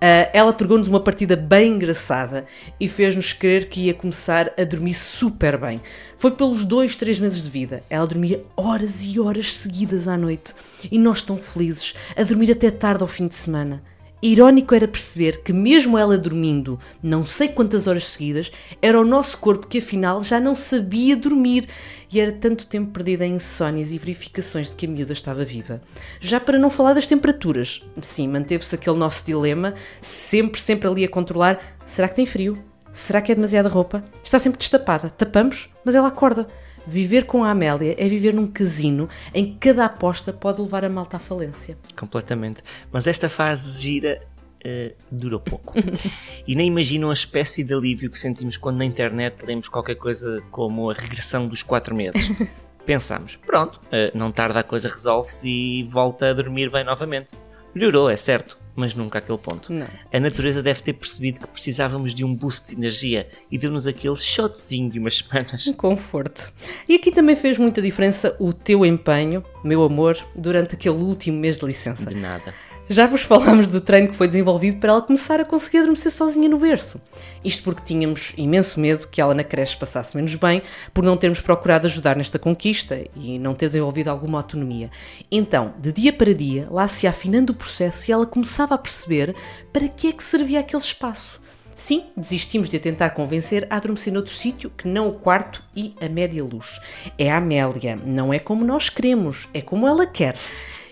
Ah, 0.00 0.30
ela 0.32 0.52
pegou-nos 0.52 0.88
uma 0.88 1.00
partida 1.00 1.36
bem 1.36 1.74
engraçada 1.74 2.46
e 2.78 2.88
fez-nos 2.88 3.32
crer 3.32 3.68
que 3.68 3.82
ia 3.82 3.94
começar 3.94 4.52
a 4.58 4.64
dormir 4.64 4.94
super 4.94 5.58
bem. 5.58 5.80
Foi 6.16 6.30
pelos 6.30 6.64
dois, 6.64 6.96
três 6.96 7.18
meses 7.18 7.42
de 7.42 7.50
vida. 7.50 7.82
Ela 7.90 8.06
dormia 8.06 8.42
horas 8.56 9.04
e 9.04 9.20
horas 9.20 9.52
seguidas 9.54 10.08
à 10.08 10.16
noite. 10.16 10.54
E 10.90 10.98
nós 10.98 11.20
tão 11.20 11.36
felizes, 11.36 11.94
a 12.16 12.22
dormir 12.22 12.50
até 12.50 12.70
tarde 12.70 13.02
ao 13.02 13.08
fim 13.08 13.26
de 13.26 13.34
semana. 13.34 13.82
Irónico 14.22 14.74
era 14.74 14.86
perceber 14.86 15.42
que, 15.42 15.52
mesmo 15.52 15.96
ela 15.96 16.18
dormindo 16.18 16.78
não 17.02 17.24
sei 17.24 17.48
quantas 17.48 17.86
horas 17.86 18.06
seguidas, 18.06 18.52
era 18.82 19.00
o 19.00 19.04
nosso 19.04 19.38
corpo 19.38 19.66
que 19.66 19.78
afinal 19.78 20.22
já 20.22 20.38
não 20.38 20.54
sabia 20.54 21.16
dormir 21.16 21.68
e 22.12 22.20
era 22.20 22.32
tanto 22.32 22.66
tempo 22.66 22.90
perdido 22.90 23.22
em 23.22 23.36
insónias 23.36 23.92
e 23.92 23.98
verificações 23.98 24.68
de 24.68 24.76
que 24.76 24.84
a 24.84 24.88
miúda 24.88 25.12
estava 25.12 25.44
viva. 25.44 25.80
Já 26.20 26.38
para 26.38 26.58
não 26.58 26.68
falar 26.68 26.92
das 26.92 27.06
temperaturas. 27.06 27.82
Sim, 28.02 28.28
manteve-se 28.28 28.74
aquele 28.74 28.98
nosso 28.98 29.24
dilema, 29.24 29.74
sempre, 30.02 30.60
sempre 30.60 30.88
ali 30.88 31.04
a 31.04 31.08
controlar: 31.08 31.76
será 31.86 32.08
que 32.08 32.16
tem 32.16 32.26
frio? 32.26 32.62
Será 32.92 33.22
que 33.22 33.32
é 33.32 33.34
demasiada 33.34 33.68
roupa? 33.68 34.04
Está 34.22 34.38
sempre 34.38 34.58
destapada. 34.58 35.10
Tapamos, 35.10 35.70
mas 35.84 35.94
ela 35.94 36.08
acorda. 36.08 36.46
Viver 36.86 37.24
com 37.24 37.44
a 37.44 37.50
Amélia 37.50 37.94
é 37.98 38.08
viver 38.08 38.34
num 38.34 38.46
casino 38.46 39.08
em 39.34 39.46
que 39.46 39.68
cada 39.68 39.84
aposta 39.84 40.32
pode 40.32 40.60
levar 40.60 40.84
a 40.84 40.88
malta 40.88 41.16
à 41.16 41.20
falência. 41.20 41.76
Completamente. 41.98 42.62
Mas 42.90 43.06
esta 43.06 43.28
fase 43.28 43.82
gira 43.82 44.22
eh, 44.64 44.94
durou 45.10 45.40
pouco. 45.40 45.74
e 46.46 46.54
nem 46.54 46.66
imaginam 46.66 47.10
a 47.10 47.12
espécie 47.12 47.64
de 47.64 47.72
alívio 47.72 48.10
que 48.10 48.18
sentimos 48.18 48.56
quando 48.56 48.78
na 48.78 48.84
internet 48.84 49.44
lemos 49.44 49.68
qualquer 49.68 49.96
coisa 49.96 50.42
como 50.50 50.90
a 50.90 50.94
regressão 50.94 51.46
dos 51.48 51.62
4 51.62 51.94
meses. 51.94 52.30
Pensámos, 52.84 53.36
pronto, 53.36 53.80
eh, 53.92 54.10
não 54.14 54.32
tarda 54.32 54.60
a 54.60 54.62
coisa 54.62 54.88
resolve-se 54.88 55.48
e 55.48 55.82
volta 55.84 56.30
a 56.30 56.32
dormir 56.32 56.70
bem 56.70 56.82
novamente. 56.82 57.34
Melhorou, 57.74 58.10
é 58.10 58.16
certo, 58.16 58.58
mas 58.80 58.94
nunca 58.94 59.18
àquele 59.18 59.38
ponto. 59.38 59.72
Não. 59.72 59.86
A 60.12 60.18
natureza 60.18 60.62
deve 60.62 60.82
ter 60.82 60.94
percebido 60.94 61.40
que 61.40 61.46
precisávamos 61.46 62.14
de 62.14 62.24
um 62.24 62.34
boost 62.34 62.68
de 62.68 62.74
energia 62.74 63.28
e 63.50 63.58
deu-nos 63.58 63.86
aquele 63.86 64.16
shotzinho 64.16 64.90
de 64.90 64.98
umas 64.98 65.18
semanas. 65.22 65.66
Um 65.66 65.72
conforto. 65.74 66.52
E 66.88 66.94
aqui 66.94 67.12
também 67.12 67.36
fez 67.36 67.58
muita 67.58 67.82
diferença 67.82 68.34
o 68.40 68.52
teu 68.52 68.84
empenho, 68.84 69.44
meu 69.62 69.84
amor, 69.84 70.18
durante 70.34 70.74
aquele 70.74 70.96
último 70.96 71.38
mês 71.38 71.58
de 71.58 71.66
licença. 71.66 72.06
De 72.10 72.16
nada. 72.16 72.54
Já 72.92 73.06
vos 73.06 73.22
falámos 73.22 73.68
do 73.68 73.80
treino 73.80 74.08
que 74.08 74.16
foi 74.16 74.26
desenvolvido 74.26 74.80
para 74.80 74.90
ela 74.90 75.00
começar 75.00 75.38
a 75.38 75.44
conseguir 75.44 75.78
adormecer 75.78 76.10
sozinha 76.10 76.48
no 76.48 76.58
berço. 76.58 77.00
Isto 77.44 77.62
porque 77.62 77.84
tínhamos 77.84 78.34
imenso 78.36 78.80
medo 78.80 79.06
que 79.06 79.20
ela 79.20 79.32
na 79.32 79.44
creche 79.44 79.76
passasse 79.76 80.16
menos 80.16 80.34
bem 80.34 80.60
por 80.92 81.04
não 81.04 81.16
termos 81.16 81.40
procurado 81.40 81.86
ajudar 81.86 82.16
nesta 82.16 82.36
conquista 82.36 83.00
e 83.14 83.38
não 83.38 83.54
ter 83.54 83.68
desenvolvido 83.68 84.08
alguma 84.08 84.38
autonomia. 84.38 84.90
Então, 85.30 85.72
de 85.78 85.92
dia 85.92 86.12
para 86.12 86.34
dia, 86.34 86.66
lá 86.68 86.88
se 86.88 87.06
afinando 87.06 87.52
o 87.52 87.56
processo 87.56 88.10
e 88.10 88.12
ela 88.12 88.26
começava 88.26 88.74
a 88.74 88.78
perceber 88.78 89.36
para 89.72 89.86
que 89.86 90.08
é 90.08 90.12
que 90.12 90.24
servia 90.24 90.58
aquele 90.58 90.82
espaço. 90.82 91.40
Sim, 91.76 92.06
desistimos 92.16 92.68
de 92.68 92.76
a 92.76 92.80
tentar 92.80 93.10
convencer 93.10 93.68
a 93.70 93.76
adormecer 93.76 94.12
noutro 94.12 94.34
sítio 94.34 94.68
que 94.68 94.88
não 94.88 95.06
o 95.06 95.14
quarto 95.14 95.62
e 95.76 95.94
a 96.00 96.08
média 96.08 96.42
luz. 96.42 96.80
É 97.16 97.30
a 97.30 97.36
Amélia, 97.36 97.94
não 98.04 98.34
é 98.34 98.40
como 98.40 98.64
nós 98.64 98.88
queremos, 98.88 99.48
é 99.54 99.62
como 99.62 99.86
ela 99.86 100.06
quer. 100.06 100.34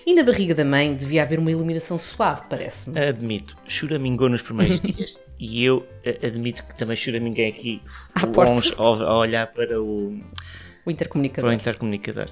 E 0.08 0.14
na 0.14 0.22
barriga 0.22 0.54
da 0.54 0.64
mãe 0.64 0.94
devia 0.94 1.20
haver 1.22 1.38
uma 1.38 1.50
iluminação 1.50 1.98
suave, 1.98 2.40
parece-me. 2.48 2.98
Admito, 2.98 3.54
choramingou 3.66 4.30
nos 4.30 4.40
primeiros 4.40 4.80
dias. 4.80 5.20
E 5.38 5.62
eu 5.62 5.86
eh, 6.02 6.18
admito 6.26 6.64
que 6.64 6.74
também 6.74 6.96
choraminguei 6.96 7.46
aqui 7.46 7.82
À 8.14 8.26
porta. 8.26 8.50
longe 8.50 8.72
ao, 8.78 9.02
ao 9.02 9.18
olhar 9.18 9.46
para 9.48 9.78
o, 9.78 10.18
O 10.86 10.90
intercomunicador. 10.90 11.50
para 11.50 11.50
o 11.50 11.60
intercomunicador. 11.60 12.26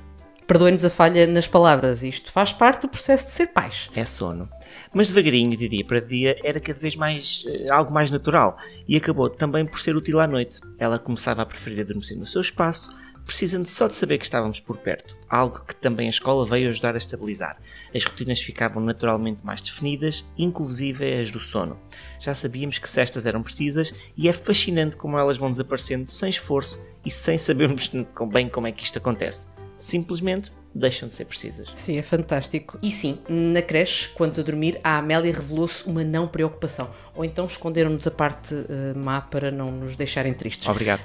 Perdoem-nos 0.46 0.86
a 0.86 0.90
falha 0.90 1.26
nas 1.26 1.46
palavras, 1.46 2.02
isto 2.02 2.32
faz 2.32 2.50
parte 2.50 2.82
do 2.82 2.88
processo 2.88 3.26
de 3.26 3.32
ser 3.32 3.48
pais. 3.48 3.90
É 3.94 4.06
sono. 4.06 4.48
Mas 4.94 5.08
devagarinho, 5.08 5.54
de 5.54 5.68
dia 5.68 5.84
para 5.84 6.00
dia, 6.00 6.34
era 6.42 6.58
cada 6.58 6.78
vez 6.78 6.96
mais 6.96 7.44
eh, 7.46 7.66
algo 7.70 7.92
mais 7.92 8.10
natural 8.10 8.56
e 8.88 8.96
acabou 8.96 9.28
também 9.28 9.66
por 9.66 9.78
ser 9.80 9.94
útil 9.94 10.18
à 10.18 10.26
noite. 10.26 10.60
Ela 10.78 10.98
começava 10.98 11.42
a 11.42 11.46
preferir 11.46 11.80
adormecer 11.80 12.16
no 12.16 12.24
seu 12.24 12.40
espaço, 12.40 12.90
precisando 13.26 13.66
só 13.66 13.88
de 13.88 13.94
saber 13.94 14.18
que 14.18 14.24
estávamos 14.24 14.60
por 14.60 14.78
perto, 14.78 15.16
algo 15.28 15.64
que 15.64 15.74
também 15.74 16.06
a 16.06 16.10
escola 16.10 16.46
veio 16.46 16.68
ajudar 16.68 16.94
a 16.94 16.98
estabilizar. 16.98 17.58
As 17.92 18.04
rotinas 18.04 18.40
ficavam 18.40 18.82
naturalmente 18.82 19.44
mais 19.44 19.60
definidas, 19.60 20.24
inclusive 20.38 21.12
as 21.20 21.30
do 21.30 21.40
sono. 21.40 21.76
Já 22.20 22.34
sabíamos 22.34 22.78
que 22.78 22.88
cestas 22.88 23.26
eram 23.26 23.42
precisas 23.42 23.92
e 24.16 24.28
é 24.28 24.32
fascinante 24.32 24.96
como 24.96 25.18
elas 25.18 25.36
vão 25.36 25.50
desaparecendo 25.50 26.10
sem 26.10 26.30
esforço 26.30 26.80
e 27.04 27.10
sem 27.10 27.36
sabermos 27.36 27.90
bem 28.32 28.48
como 28.48 28.68
é 28.68 28.72
que 28.72 28.84
isto 28.84 28.98
acontece. 28.98 29.48
Simplesmente 29.76 30.52
deixam 30.76 31.08
de 31.08 31.14
ser 31.14 31.24
precisas. 31.24 31.68
Sim, 31.74 31.98
é 31.98 32.02
fantástico. 32.02 32.78
E 32.82 32.90
sim, 32.90 33.18
na 33.28 33.62
creche, 33.62 34.08
quanto 34.10 34.40
a 34.40 34.42
dormir, 34.42 34.78
a 34.84 34.98
Amélia 34.98 35.32
revelou-se 35.32 35.86
uma 35.86 36.04
não 36.04 36.28
preocupação. 36.28 36.90
Ou 37.14 37.24
então 37.24 37.46
esconderam-nos 37.46 38.06
a 38.06 38.10
parte 38.10 38.54
eh, 38.54 38.92
má 38.94 39.22
para 39.22 39.50
não 39.50 39.72
nos 39.72 39.96
deixarem 39.96 40.34
tristes. 40.34 40.68
Obrigado. 40.68 41.00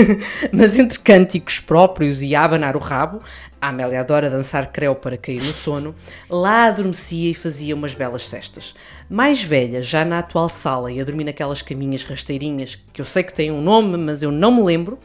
Mas 0.52 0.78
entre 0.78 0.98
cânticos 0.98 1.58
próprios 1.58 2.22
e 2.22 2.34
a 2.34 2.44
abanar 2.44 2.76
o 2.76 2.78
rabo, 2.78 3.22
a 3.60 3.68
Amélia 3.68 4.00
adora 4.00 4.28
dançar 4.28 4.70
creu 4.70 4.94
para 4.94 5.16
cair 5.16 5.42
no 5.42 5.54
sono, 5.54 5.94
lá 6.28 6.66
adormecia 6.66 7.30
e 7.30 7.34
fazia 7.34 7.74
umas 7.74 7.94
belas 7.94 8.28
cestas. 8.28 8.74
Mais 9.08 9.42
velha, 9.42 9.82
já 9.82 10.04
na 10.04 10.18
atual 10.18 10.50
sala 10.50 10.92
e 10.92 11.00
a 11.00 11.04
dormir 11.04 11.24
naquelas 11.24 11.62
caminhas 11.62 12.04
rasteirinhas, 12.04 12.78
que 12.92 13.00
eu 13.00 13.04
sei 13.04 13.22
que 13.22 13.32
têm 13.32 13.50
um 13.50 13.62
nome, 13.62 13.96
mas 13.96 14.22
eu 14.22 14.30
não 14.30 14.52
me 14.52 14.62
lembro, 14.62 14.98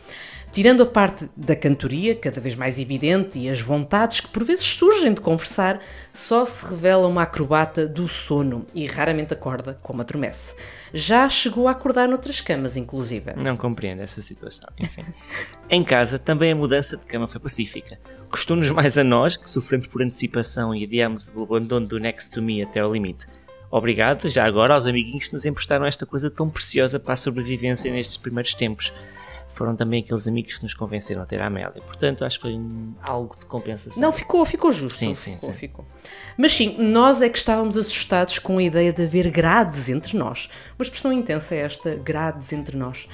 tirando 0.52 0.84
a 0.84 0.86
parte 0.86 1.30
da 1.36 1.56
cantoria, 1.56 2.16
cada 2.16 2.42
vez 2.42 2.56
mais 2.56 2.80
evidente, 2.80 3.38
e 3.38 3.50
as 3.50 3.62
vontades 3.62 4.20
que 4.20 4.28
por 4.28 4.44
vezes 4.44 4.66
surgem 4.66 5.14
de 5.14 5.22
conversar, 5.22 5.80
só 6.14 6.46
se 6.46 6.66
revela 6.66 7.08
uma 7.08 7.24
acrobata 7.24 7.88
do 7.88 8.08
sono 8.08 8.66
e 8.74 8.86
raramente 8.86 9.34
acorda 9.34 9.80
como 9.82 10.02
adormece. 10.02 10.56
Já 10.94 11.30
chegou 11.30 11.68
a 11.68 11.72
acordar 11.72 12.08
noutras 12.08 12.42
camas, 12.42 12.76
inclusive. 12.76 13.34
Não 13.36 13.56
compreendo 13.56 14.02
essa 14.02 14.22
situação. 14.22 14.70
Enfim. 14.80 15.06
em 15.70 15.84
casa, 15.84 16.18
também 16.18 16.52
a 16.52 16.56
mudança 16.56 16.98
de 16.98 17.06
cama 17.06 17.28
foi 17.28 17.40
pacífica. 17.40 18.00
Custou-nos 18.30 18.70
mais 18.70 18.98
a 18.98 19.04
nós, 19.04 19.38
que 19.38 19.50
sofremos 19.50 19.88
por 19.88 20.02
antecipação 20.02 20.74
e 20.74 20.84
adiamos 20.84 21.32
o 21.36 21.44
abandono 21.44 21.88
do 21.88 22.00
Next 22.00 22.32
to 22.32 22.42
Me 22.42 22.62
até 22.62 22.80
ao 22.80 22.92
limite. 22.92 23.28
Obrigado, 23.72 24.28
já 24.28 24.46
agora, 24.46 24.74
aos 24.74 24.88
amiguinhos 24.88 25.28
que 25.28 25.34
nos 25.34 25.46
emprestaram 25.46 25.86
esta 25.86 26.06
coisa 26.06 26.30
tão 26.30 26.50
preciosa 26.50 27.00
para 27.00 27.14
a 27.14 27.18
sobrevivência 27.18 27.92
nestes 27.92 28.18
primeiros 28.18 28.54
tempos. 28.56 28.92
Foram 29.50 29.76
também 29.76 30.02
aqueles 30.02 30.28
amigos 30.28 30.56
que 30.58 30.64
nos 30.64 30.74
convenceram 30.74 31.24
a 31.24 31.26
ter 31.26 31.42
a 31.42 31.48
Amélia. 31.48 31.82
Portanto, 31.86 32.24
acho 32.24 32.38
que 32.38 32.44
foi 32.44 32.54
um- 32.54 32.94
algo 33.02 33.36
de 33.38 33.46
compensação. 33.46 34.02
Não, 34.02 34.12
ficou, 34.12 34.46
ficou 34.46 34.72
justo. 34.72 34.98
Sim, 35.00 35.14
sim, 35.16 35.36
ficou, 35.36 35.50
sim. 35.52 35.56
ficou. 35.58 35.86
Mas 36.38 36.54
sim, 36.54 36.78
nós 36.80 37.22
é 37.22 37.28
que 37.30 37.38
estávamos 37.38 37.76
assustados 37.76 38.38
com 38.40 38.60
a 38.60 38.64
ideia 38.64 38.94
de 38.94 39.04
haver 39.04 39.30
grades 39.32 39.90
entre 39.90 40.16
nós. 40.18 40.50
Uma 40.78 40.84
expressão 40.84 41.12
intensa 41.12 41.56
é 41.56 41.60
esta, 41.60 41.96
grades 41.96 42.54
entre 42.54 42.78
nós. 42.78 43.08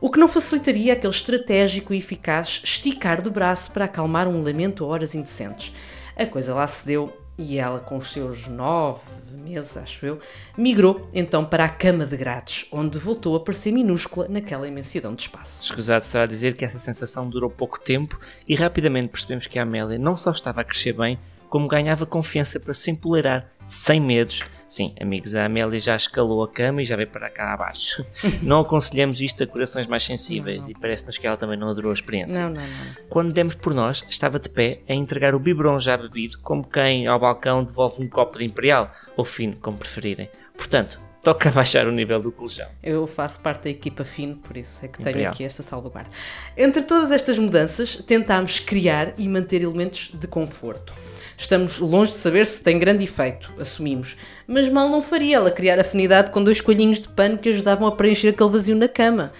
O 0.00 0.10
que 0.10 0.18
não 0.18 0.26
facilitaria 0.26 0.94
aquele 0.94 1.12
estratégico 1.12 1.94
e 1.94 1.98
eficaz 1.98 2.62
esticar 2.64 3.22
do 3.22 3.30
braço 3.30 3.70
para 3.70 3.84
acalmar 3.84 4.26
um 4.26 4.42
lamento 4.42 4.84
a 4.84 4.88
horas 4.88 5.14
indecentes. 5.14 5.72
A 6.16 6.26
coisa 6.26 6.54
lá 6.54 6.66
se 6.66 6.84
deu 6.86 7.16
e 7.38 7.58
ela, 7.58 7.78
com 7.80 7.98
os 7.98 8.12
seus 8.12 8.48
nove 8.48 9.00
meses, 9.36 9.76
acho 9.76 10.04
eu, 10.06 10.20
migrou 10.56 11.08
então 11.12 11.44
para 11.44 11.64
a 11.64 11.68
cama 11.68 12.06
de 12.06 12.16
grades, 12.16 12.66
onde 12.72 12.98
voltou 12.98 13.36
a 13.36 13.40
parecer 13.40 13.72
minúscula 13.72 14.26
naquela 14.28 14.66
imensidão 14.66 15.14
de 15.14 15.22
espaço. 15.22 15.62
Escusado 15.62 16.04
será 16.04 16.26
dizer 16.26 16.54
que 16.54 16.64
essa 16.64 16.78
sensação 16.78 17.28
durou 17.28 17.50
pouco 17.50 17.80
tempo 17.80 18.18
e 18.48 18.54
rapidamente 18.54 19.08
percebemos 19.08 19.46
que 19.46 19.58
a 19.58 19.62
Amélia 19.62 19.98
não 19.98 20.16
só 20.16 20.30
estava 20.30 20.60
a 20.60 20.64
crescer 20.64 20.92
bem, 20.92 21.18
como 21.48 21.68
ganhava 21.68 22.06
confiança 22.06 22.58
para 22.58 22.72
se 22.72 22.90
empoleirar, 22.90 23.46
sem 23.66 24.00
medos. 24.00 24.42
Sim, 24.72 24.94
amigos, 24.98 25.34
a 25.34 25.44
Amélia 25.44 25.78
já 25.78 25.94
escalou 25.94 26.42
a 26.42 26.48
cama 26.48 26.80
e 26.80 26.86
já 26.86 26.96
veio 26.96 27.10
para 27.10 27.28
cá 27.28 27.52
abaixo. 27.52 28.02
não 28.40 28.60
aconselhamos 28.60 29.20
isto 29.20 29.42
a 29.42 29.46
corações 29.46 29.86
mais 29.86 30.02
sensíveis 30.02 30.66
e 30.66 30.72
parece-nos 30.72 31.18
que 31.18 31.26
ela 31.26 31.36
também 31.36 31.58
não 31.58 31.68
adorou 31.68 31.90
a 31.90 31.92
experiência. 31.92 32.40
Não, 32.40 32.54
não, 32.54 32.62
não. 32.62 32.94
Quando 33.10 33.34
demos 33.34 33.54
por 33.54 33.74
nós, 33.74 34.02
estava 34.08 34.38
de 34.38 34.48
pé 34.48 34.80
a 34.88 34.94
entregar 34.94 35.34
o 35.34 35.38
biberon 35.38 35.78
já 35.78 35.94
bebido, 35.98 36.38
como 36.38 36.66
quem 36.66 37.06
ao 37.06 37.20
balcão 37.20 37.62
devolve 37.62 38.02
um 38.02 38.08
copo 38.08 38.38
de 38.38 38.46
imperial, 38.46 38.90
ou 39.14 39.26
fino, 39.26 39.58
como 39.60 39.76
preferirem. 39.76 40.30
Portanto, 40.56 40.98
toca 41.22 41.50
baixar 41.50 41.86
o 41.86 41.92
nível 41.92 42.22
do 42.22 42.32
colchão. 42.32 42.70
Eu 42.82 43.06
faço 43.06 43.40
parte 43.40 43.64
da 43.64 43.70
equipa 43.70 44.04
fino, 44.04 44.36
por 44.36 44.56
isso 44.56 44.82
é 44.82 44.88
que 44.88 44.96
tenho 44.96 45.10
Imperial. 45.10 45.34
aqui 45.34 45.44
esta 45.44 45.62
salvaguarda. 45.62 46.08
Entre 46.56 46.80
todas 46.80 47.10
estas 47.10 47.36
mudanças, 47.36 47.96
tentámos 47.96 48.58
criar 48.58 49.12
e 49.18 49.28
manter 49.28 49.60
elementos 49.60 50.12
de 50.14 50.26
conforto. 50.26 50.94
Estamos 51.36 51.78
longe 51.78 52.12
de 52.12 52.18
saber 52.18 52.46
se 52.46 52.62
tem 52.62 52.78
grande 52.78 53.04
efeito, 53.04 53.52
assumimos. 53.58 54.16
Mas 54.46 54.68
mal 54.68 54.88
não 54.88 55.02
faria 55.02 55.36
ela 55.36 55.50
criar 55.50 55.78
afinidade 55.78 56.30
com 56.30 56.42
dois 56.42 56.60
coelhinhos 56.60 57.00
de 57.00 57.08
pano 57.08 57.38
que 57.38 57.48
ajudavam 57.48 57.86
a 57.86 57.92
preencher 57.92 58.28
aquele 58.28 58.50
vazio 58.50 58.76
na 58.76 58.88
cama. 58.88 59.32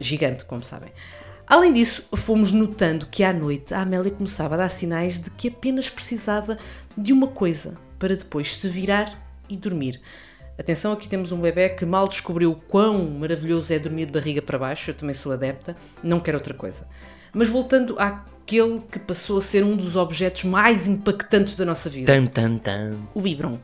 Gigante, 0.00 0.44
como 0.44 0.64
sabem. 0.64 0.90
Além 1.46 1.72
disso, 1.72 2.04
fomos 2.14 2.52
notando 2.52 3.06
que 3.06 3.24
à 3.24 3.32
noite 3.32 3.72
a 3.72 3.80
Amélia 3.80 4.10
começava 4.10 4.54
a 4.54 4.58
dar 4.58 4.68
sinais 4.68 5.18
de 5.18 5.30
que 5.30 5.48
apenas 5.48 5.88
precisava 5.88 6.58
de 6.96 7.12
uma 7.12 7.28
coisa 7.28 7.74
para 7.98 8.14
depois 8.14 8.56
se 8.56 8.68
virar 8.68 9.18
e 9.48 9.56
dormir. 9.56 10.00
Atenção, 10.58 10.92
aqui 10.92 11.08
temos 11.08 11.32
um 11.32 11.40
bebê 11.40 11.68
que 11.70 11.86
mal 11.86 12.08
descobriu 12.08 12.60
quão 12.68 13.02
maravilhoso 13.10 13.72
é 13.72 13.78
dormir 13.78 14.06
de 14.06 14.12
barriga 14.12 14.42
para 14.42 14.58
baixo, 14.58 14.90
eu 14.90 14.94
também 14.94 15.14
sou 15.14 15.32
adepta, 15.32 15.76
não 16.02 16.20
quero 16.20 16.36
outra 16.36 16.52
coisa. 16.52 16.86
Mas 17.32 17.48
voltando 17.48 17.96
àquele 18.48 18.80
que 18.80 18.98
passou 18.98 19.38
a 19.38 19.42
ser 19.42 19.62
um 19.62 19.76
dos 19.76 19.94
objetos 19.94 20.44
mais 20.44 20.88
impactantes 20.88 21.54
da 21.54 21.66
nossa 21.66 21.90
vida 21.90 22.10
Tan, 22.10 22.26
tan, 22.26 22.56
tan. 22.56 22.96
o 23.14 23.20
biberon. 23.20 23.58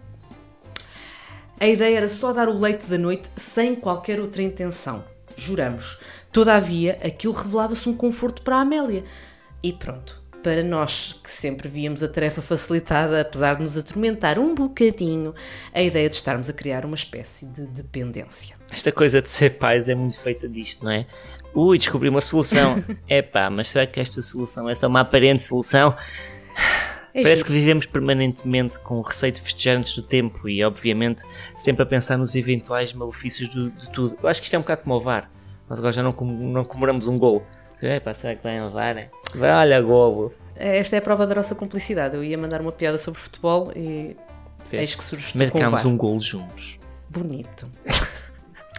A 1.58 1.66
ideia 1.66 1.96
era 1.96 2.08
só 2.08 2.32
dar 2.34 2.48
o 2.48 2.58
leite 2.58 2.86
da 2.86 2.98
noite 2.98 3.28
sem 3.34 3.74
qualquer 3.74 4.20
outra 4.20 4.42
intenção. 4.42 5.02
Juramos. 5.36 5.98
Todavia, 6.30 6.98
aquilo 7.02 7.32
revelava-se 7.32 7.88
um 7.88 7.96
conforto 7.96 8.42
para 8.42 8.56
a 8.56 8.60
Amélia. 8.60 9.04
E 9.62 9.72
pronto. 9.72 10.22
Para 10.42 10.62
nós, 10.62 11.18
que 11.24 11.30
sempre 11.30 11.68
víamos 11.68 12.02
a 12.02 12.08
tarefa 12.08 12.42
facilitada, 12.42 13.22
apesar 13.22 13.54
de 13.54 13.62
nos 13.62 13.78
atormentar 13.78 14.38
um 14.38 14.54
bocadinho, 14.54 15.34
a 15.72 15.80
ideia 15.80 16.10
de 16.10 16.16
estarmos 16.16 16.50
a 16.50 16.52
criar 16.52 16.84
uma 16.84 16.94
espécie 16.96 17.46
de 17.46 17.66
dependência. 17.66 18.54
Esta 18.70 18.92
coisa 18.92 19.22
de 19.22 19.28
ser 19.30 19.56
pais 19.56 19.88
é 19.88 19.94
muito 19.94 20.18
feita 20.18 20.46
disto, 20.46 20.84
não 20.84 20.92
é? 20.92 21.06
Ui, 21.54 21.78
descobri 21.78 22.08
uma 22.08 22.20
solução. 22.20 22.82
Epá, 23.08 23.48
mas 23.50 23.70
será 23.70 23.86
que 23.86 24.00
esta 24.00 24.20
solução 24.20 24.68
é 24.68 24.74
só 24.74 24.88
uma 24.88 25.00
aparente 25.00 25.42
solução? 25.42 25.94
É 27.14 27.22
Parece 27.22 27.36
giro. 27.36 27.46
que 27.46 27.52
vivemos 27.52 27.86
permanentemente 27.86 28.80
com 28.80 28.96
o 28.98 29.02
receio 29.02 29.32
de 29.32 29.40
festejar 29.40 29.76
antes 29.76 29.94
do 29.94 30.02
tempo 30.02 30.48
e, 30.48 30.64
obviamente, 30.64 31.22
sempre 31.56 31.84
a 31.84 31.86
pensar 31.86 32.18
nos 32.18 32.34
eventuais 32.34 32.92
malefícios 32.92 33.48
do- 33.54 33.70
de 33.70 33.88
tudo. 33.90 34.18
Eu 34.20 34.28
acho 34.28 34.40
que 34.40 34.46
isto 34.46 34.54
é 34.54 34.58
um 34.58 34.62
bocado 34.62 34.82
como 34.82 34.96
o 34.96 35.00
VAR. 35.00 35.30
Nós 35.70 35.78
agora 35.78 35.92
já 35.92 36.02
não, 36.02 36.12
com- 36.12 36.24
não 36.24 36.64
comemoramos 36.64 37.06
um 37.06 37.16
gol. 37.16 37.42
Epá, 37.80 38.12
será 38.14 38.34
que 38.34 38.42
vai 38.42 38.60
levar? 38.60 38.96
hein? 38.96 39.06
Vai, 39.34 39.50
olha, 39.52 39.80
golo. 39.80 40.34
Esta 40.56 40.96
é 40.96 40.98
a 40.98 41.02
prova 41.02 41.24
da 41.26 41.36
nossa 41.36 41.54
cumplicidade. 41.54 42.16
Eu 42.16 42.24
ia 42.24 42.36
mandar 42.36 42.60
uma 42.60 42.72
piada 42.72 42.98
sobre 42.98 43.20
futebol 43.20 43.70
e 43.76 44.16
Fez. 44.68 44.80
eis 44.82 44.94
que 44.96 45.04
surge 45.04 45.36
Marcámos 45.38 45.82
VAR. 45.82 45.92
um 45.92 45.96
golo 45.96 46.20
juntos. 46.20 46.78
Bonito. 47.08 47.68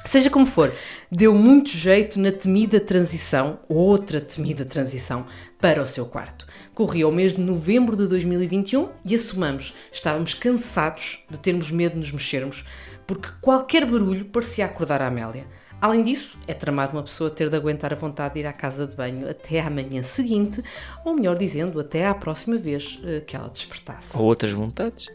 Seja 0.06 0.30
como 0.30 0.46
for, 0.46 0.72
deu 1.12 1.34
muito 1.34 1.70
jeito 1.70 2.20
na 2.20 2.32
temida 2.32 2.80
transição, 2.80 3.60
outra 3.68 4.22
temida 4.22 4.64
transição, 4.64 5.26
para 5.60 5.82
o 5.82 5.88
seu 5.88 6.06
quarto. 6.06 6.46
Corria 6.76 7.08
o 7.08 7.12
mês 7.12 7.34
de 7.34 7.42
novembro 7.42 7.96
de 7.96 8.08
2021 8.08 8.88
e 9.04 9.16
assumamos, 9.16 9.74
estávamos 9.92 10.36
cansados 10.36 11.26
de 11.28 11.40
termos 11.40 11.72
medo 11.72 11.94
de 11.94 12.00
nos 12.00 12.12
mexermos, 12.12 12.66
porque 13.08 13.30
qualquer 13.42 13.84
barulho 13.84 14.26
parecia 14.26 14.66
acordar 14.66 15.02
a 15.02 15.08
Amélia. 15.08 15.48
Além 15.82 16.04
disso, 16.04 16.38
é 16.48 16.54
tramado 16.54 16.94
uma 16.94 17.04
pessoa 17.04 17.30
ter 17.30 17.50
de 17.50 17.56
aguentar 17.56 17.92
a 17.92 17.96
vontade 17.96 18.36
de 18.36 18.42
ir 18.42 18.46
à 18.46 18.54
casa 18.54 18.86
de 18.86 18.96
banho 18.96 19.28
até 19.30 19.60
à 19.60 19.70
manhã 19.72 20.04
seguinte, 20.04 20.64
ou 21.04 21.16
melhor 21.16 21.36
dizendo, 21.36 21.80
até 21.80 22.06
à 22.06 22.14
próxima 22.14 22.58
vez 22.58 23.00
eh, 23.04 23.22
que 23.22 23.36
ela 23.36 23.50
despertasse. 23.50 24.16
ou 24.16 24.24
outras 24.24 24.54
vontades. 24.54 25.08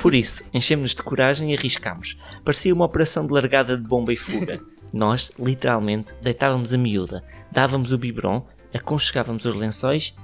Por 0.00 0.14
isso, 0.14 0.42
enchemos-nos 0.52 0.94
de 0.94 1.02
coragem 1.02 1.52
e 1.52 1.56
arriscámos. 1.56 2.16
Parecia 2.44 2.74
uma 2.74 2.84
operação 2.84 3.26
de 3.26 3.32
largada 3.32 3.76
de 3.76 3.82
bomba 3.82 4.12
e 4.12 4.16
fuga. 4.16 4.60
Nós, 4.92 5.30
literalmente, 5.38 6.14
deitávamos 6.20 6.74
a 6.74 6.78
miúda, 6.78 7.22
dávamos 7.50 7.92
o 7.92 7.98
biberon, 7.98 8.44
aconchegávamos 8.74 9.44
os 9.44 9.54
lençóis 9.54 10.14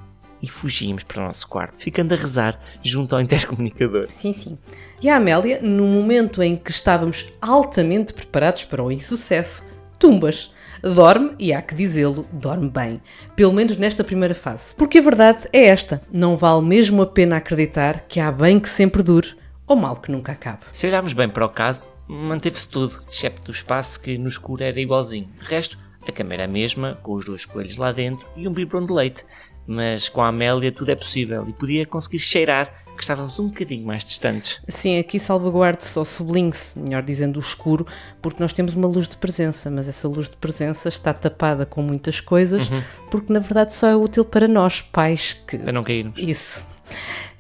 e 0.43 0.49
fugíamos 0.49 1.03
para 1.03 1.23
o 1.23 1.27
nosso 1.27 1.47
quarto, 1.49 1.83
ficando 1.83 2.13
a 2.13 2.17
rezar 2.17 2.61
junto 2.83 3.15
ao 3.15 3.21
intercomunicador. 3.21 4.09
Sim, 4.11 4.33
sim. 4.33 4.59
E 5.01 5.09
a 5.09 5.17
Amélia, 5.17 5.61
no 5.63 5.87
momento 5.87 6.43
em 6.43 6.57
que 6.57 6.71
estávamos 6.71 7.27
altamente 7.41 8.13
preparados 8.13 8.65
para 8.65 8.83
o 8.83 8.93
insucesso, 8.93 9.65
tumbas. 9.99 10.53
Dorme, 10.83 11.35
e 11.39 11.55
há 11.55 11.63
que 11.63 11.75
dizê-lo, 11.75 12.27
dorme 12.31 12.69
bem. 12.69 13.01
Pelo 13.35 13.53
menos 13.53 13.77
nesta 13.79 14.05
primeira 14.05 14.35
fase. 14.35 14.75
Porque 14.75 14.99
a 14.99 15.03
verdade 15.03 15.49
é 15.53 15.67
esta: 15.67 16.03
não 16.13 16.37
vale 16.37 16.65
mesmo 16.65 17.03
a 17.03 17.07
pena 17.07 17.39
acreditar 17.39 18.05
que 18.07 18.21
há 18.21 18.31
bem 18.31 18.61
que 18.61 18.69
sempre 18.69 19.03
dure 19.03 19.35
ou 19.67 19.77
mal 19.77 19.97
que 19.97 20.11
nunca 20.11 20.33
acabe. 20.33 20.61
Se 20.73 20.87
olharmos 20.87 21.13
bem 21.13 21.29
para 21.29 21.45
o 21.45 21.49
caso, 21.49 21.91
manteve-se 22.07 22.69
tudo, 22.69 23.03
excepto 23.11 23.51
o 23.51 23.55
espaço 23.55 24.01
que 24.01 24.17
no 24.17 24.29
escuro 24.29 24.63
era 24.63 24.81
igualzinho. 24.81 25.29
De 25.39 25.45
resto, 25.45 25.79
a 26.07 26.13
cama 26.13 26.35
era 26.35 26.45
a 26.45 26.49
mesma, 26.49 26.99
com 27.03 27.15
os 27.15 27.25
dois 27.25 27.45
coelhos 27.45 27.77
lá 27.77 27.91
dentro 27.93 28.29
e 28.37 28.47
um 28.47 28.53
biberon 28.53 28.87
de 28.87 28.93
leite. 28.93 29.25
Mas 29.67 30.09
com 30.09 30.23
a 30.23 30.29
Amélia 30.29 30.71
tudo 30.71 30.91
é 30.91 30.95
possível 30.95 31.45
e 31.49 31.53
podia 31.53 31.85
conseguir 31.85 32.21
cheirar 32.21 32.73
que 32.97 33.03
estávamos 33.03 33.39
um 33.39 33.49
bocadinho 33.49 33.85
mais 33.85 34.05
distantes. 34.05 34.61
Sim, 34.69 34.99
aqui 34.99 35.19
salvaguarde-se 35.19 35.99
ou 35.99 36.05
sublinhe-se, 36.05 36.79
melhor 36.79 37.03
dizendo, 37.03 37.37
o 37.37 37.41
escuro, 37.41 37.87
porque 38.23 38.43
nós 38.43 38.53
temos 38.53 38.75
uma 38.75 38.89
luz 38.89 39.09
de 39.09 39.17
presença, 39.17 39.71
mas 39.71 39.87
essa 39.87 40.09
luz 40.09 40.29
de 40.29 40.37
presença 40.37 40.89
está 40.89 41.13
tapada 41.13 41.67
com 41.67 41.83
muitas 41.83 42.21
coisas, 42.21 42.71
uhum. 42.71 42.83
porque 43.11 43.33
na 43.33 43.41
verdade 43.41 43.75
só 43.75 43.89
é 43.89 43.97
útil 43.97 44.25
para 44.25 44.49
nós, 44.49 44.81
pais, 44.81 45.35
que. 45.47 45.59
Para 45.59 45.73
não 45.73 45.85
cairmos. 45.85 46.19
Isso. 46.19 46.65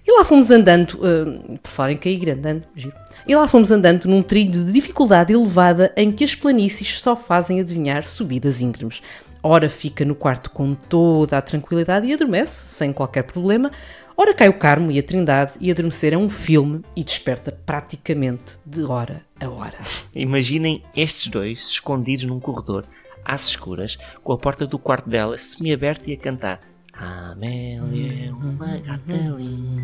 E 0.07 0.17
lá 0.17 0.25
fomos 0.25 0.53
andando, 0.53 0.93
uh, 0.93 1.59
por 1.59 1.69
falar 1.69 1.91
em 1.91 1.97
cair, 1.97 2.31
andando, 2.31 2.63
giro. 2.77 2.95
E 3.27 3.35
lá 3.35 3.49
fomos 3.49 3.73
andando 3.73 4.05
num 4.05 4.23
trilho 4.23 4.53
de 4.53 4.73
dificuldade 4.73 5.33
elevada 5.33 5.93
em 5.97 6.13
que 6.13 6.23
as 6.23 6.33
planícies 6.33 7.01
só 7.01 7.17
fazem 7.17 7.61
adivinhar 7.61 8.05
subidas 8.07 8.63
íngremes. 8.63 9.03
Ora 9.43 9.69
fica 9.69 10.05
no 10.05 10.15
quarto 10.15 10.51
com 10.51 10.75
toda 10.75 11.37
a 11.37 11.43
tranquilidade 11.43 12.07
e 12.07 12.13
adormece, 12.13 12.69
sem 12.69 12.93
qualquer 12.93 13.25
problema. 13.25 13.73
Ora 14.17 14.33
cai 14.33 14.49
o 14.49 14.59
Carmo 14.59 14.93
e 14.93 14.99
a 14.99 15.03
Trindade 15.03 15.55
e 15.61 15.71
adormecer 15.71 16.15
é 16.15 16.17
um 16.17 16.31
filme 16.31 16.83
e 16.97 17.03
desperta 17.03 17.53
praticamente 17.67 18.57
de 18.65 18.83
hora 18.85 19.23
a 19.41 19.49
hora. 19.49 19.77
Imaginem 20.15 20.83
estes 20.95 21.29
dois 21.29 21.69
escondidos 21.69 22.25
num 22.25 22.41
corredor, 22.41 22.87
às 23.25 23.49
escuras, 23.49 23.99
com 24.23 24.33
a 24.33 24.39
porta 24.39 24.67
do 24.67 24.79
quarto 24.79 25.11
dela 25.11 25.37
semi-aberta 25.37 26.11
e 26.11 26.15
a 26.15 26.17
cantar 26.17 26.61
Amélia 26.99 28.27
é 28.27 28.33
uma 28.33 28.79
gata 28.79 29.17
linda. 29.37 29.76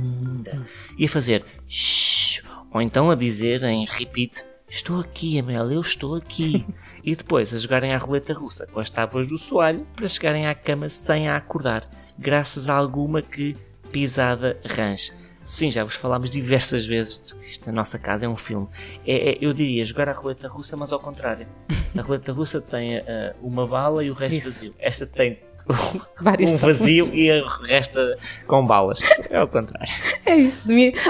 E 0.98 1.04
a 1.04 1.08
fazer 1.08 1.44
shhh, 1.68 2.42
ou 2.72 2.80
então 2.80 3.10
a 3.10 3.14
dizer 3.14 3.62
em 3.64 3.84
repeat: 3.84 4.44
Estou 4.68 5.00
aqui, 5.00 5.38
Amélia, 5.38 5.74
eu 5.74 5.80
estou 5.80 6.14
aqui. 6.14 6.64
e 7.04 7.16
depois 7.16 7.52
a 7.52 7.58
jogarem 7.58 7.92
à 7.92 7.96
roleta 7.96 8.32
russa 8.32 8.66
com 8.66 8.80
as 8.80 8.88
tábuas 8.88 9.26
do 9.26 9.36
soalho 9.36 9.86
para 9.94 10.08
chegarem 10.08 10.46
à 10.46 10.54
cama 10.54 10.88
sem 10.88 11.28
a 11.28 11.36
acordar, 11.36 11.88
graças 12.18 12.68
a 12.68 12.74
alguma 12.74 13.20
que 13.20 13.56
pisada 13.90 14.58
range. 14.64 15.12
Sim, 15.44 15.70
já 15.70 15.82
vos 15.82 15.96
falámos 15.96 16.30
diversas 16.30 16.86
vezes 16.86 17.20
de 17.20 17.34
que 17.34 17.46
isto 17.46 17.66
na 17.66 17.72
nossa 17.72 17.98
casa 17.98 18.26
é 18.26 18.28
um 18.28 18.36
filme. 18.36 18.68
É, 19.04 19.30
é, 19.32 19.38
eu 19.40 19.52
diria 19.52 19.84
jogar 19.84 20.08
a 20.08 20.12
roleta 20.12 20.46
russa, 20.46 20.76
mas 20.76 20.92
ao 20.92 21.00
contrário. 21.00 21.46
A 21.94 22.00
roleta 22.00 22.32
russa 22.32 22.58
tem 22.58 22.98
uh, 22.98 23.02
uma 23.42 23.66
bala 23.66 24.02
e 24.02 24.10
o 24.10 24.14
resto 24.14 24.36
Isso. 24.38 24.50
vazio. 24.50 24.74
Esta 24.78 25.06
tem 25.06 25.38
um 26.52 26.56
vazio 26.56 27.10
e 27.14 27.30
resta 27.66 28.18
com 28.46 28.64
balas. 28.64 29.00
É 29.30 29.42
o 29.42 29.48
contrário. 29.48 29.92
É 30.24 30.34
isso, 30.34 30.62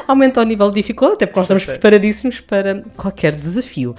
aumenta 0.06 0.40
o 0.40 0.44
nível 0.44 0.68
de 0.70 0.76
dificuldade, 0.76 1.16
até 1.16 1.26
porque 1.26 1.38
nós 1.40 1.44
estamos 1.44 1.64
preparadíssimos 1.64 2.40
para 2.40 2.82
qualquer 2.96 3.34
desafio. 3.36 3.94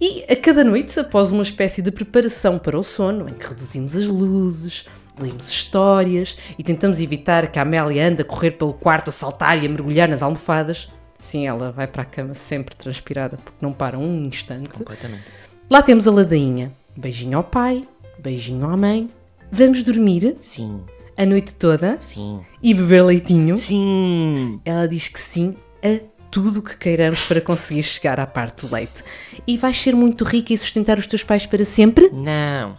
E 0.00 0.24
a 0.28 0.34
cada 0.34 0.64
noite, 0.64 0.98
após 0.98 1.30
uma 1.30 1.42
espécie 1.42 1.80
de 1.80 1.92
preparação 1.92 2.58
para 2.58 2.78
o 2.78 2.82
sono, 2.82 3.28
em 3.28 3.34
que 3.34 3.46
reduzimos 3.46 3.94
as 3.94 4.08
luzes, 4.08 4.84
lemos 5.18 5.48
histórias 5.48 6.36
e 6.58 6.62
tentamos 6.64 7.00
evitar 7.00 7.50
que 7.50 7.58
a 7.58 7.62
Amélia 7.62 8.08
ande 8.08 8.22
a 8.22 8.24
correr 8.24 8.52
pelo 8.52 8.74
quarto 8.74 9.10
a 9.10 9.12
saltar 9.12 9.62
e 9.62 9.66
a 9.66 9.68
mergulhar 9.68 10.08
nas 10.08 10.22
almofadas, 10.22 10.90
sim, 11.18 11.46
ela 11.46 11.70
vai 11.70 11.86
para 11.86 12.02
a 12.02 12.04
cama 12.04 12.34
sempre 12.34 12.74
transpirada 12.74 13.36
porque 13.36 13.58
não 13.60 13.72
para 13.72 13.96
um 13.96 14.24
instante. 14.24 14.70
Completamente. 14.70 15.22
Lá 15.70 15.80
temos 15.82 16.08
a 16.08 16.10
ladainha. 16.10 16.72
Beijinho 16.96 17.38
ao 17.38 17.44
pai, 17.44 17.84
beijinho 18.18 18.68
à 18.68 18.76
mãe, 18.76 19.08
Vamos 19.54 19.82
dormir? 19.82 20.38
Sim. 20.40 20.82
A 21.14 21.26
noite 21.26 21.52
toda? 21.52 21.98
Sim. 22.00 22.40
E 22.62 22.72
beber 22.72 23.04
leitinho? 23.04 23.58
Sim. 23.58 24.58
Ela 24.64 24.88
diz 24.88 25.08
que 25.08 25.20
sim 25.20 25.54
a 25.84 26.00
tudo 26.30 26.60
o 26.60 26.62
que 26.62 26.74
queiramos 26.74 27.26
para 27.26 27.38
conseguir 27.38 27.82
chegar 27.82 28.18
à 28.18 28.26
parte 28.26 28.64
do 28.64 28.74
leite. 28.74 29.04
E 29.46 29.58
vais 29.58 29.78
ser 29.78 29.94
muito 29.94 30.24
rica 30.24 30.54
e 30.54 30.56
sustentar 30.56 30.98
os 30.98 31.06
teus 31.06 31.22
pais 31.22 31.44
para 31.44 31.66
sempre? 31.66 32.08
Não. 32.08 32.74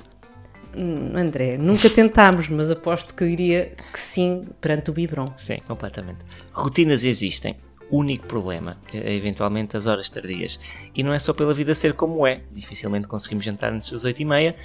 Hum, 0.76 1.12
André, 1.16 1.58
nunca 1.60 1.88
tentámos, 1.92 2.50
mas 2.50 2.72
aposto 2.72 3.14
que 3.14 3.24
diria 3.24 3.76
que 3.94 4.00
sim 4.00 4.42
perante 4.60 4.90
o 4.90 4.94
biberon. 4.94 5.28
Sim, 5.38 5.58
completamente. 5.68 6.22
Rotinas 6.52 7.04
existem 7.04 7.56
único 7.94 8.26
problema, 8.26 8.78
é, 8.92 9.14
eventualmente 9.14 9.78
as 9.78 9.86
horas 9.86 10.10
tardias. 10.10 10.60
E 10.96 11.04
não 11.04 11.14
é 11.14 11.20
só 11.20 11.32
pela 11.32 11.54
vida 11.54 11.76
ser 11.76 11.94
como 11.94 12.26
é, 12.26 12.42
dificilmente 12.52 13.08
conseguimos 13.08 13.46
jantar 13.46 13.72
antes 13.72 13.92
das 13.92 14.04
8h30, 14.04 14.56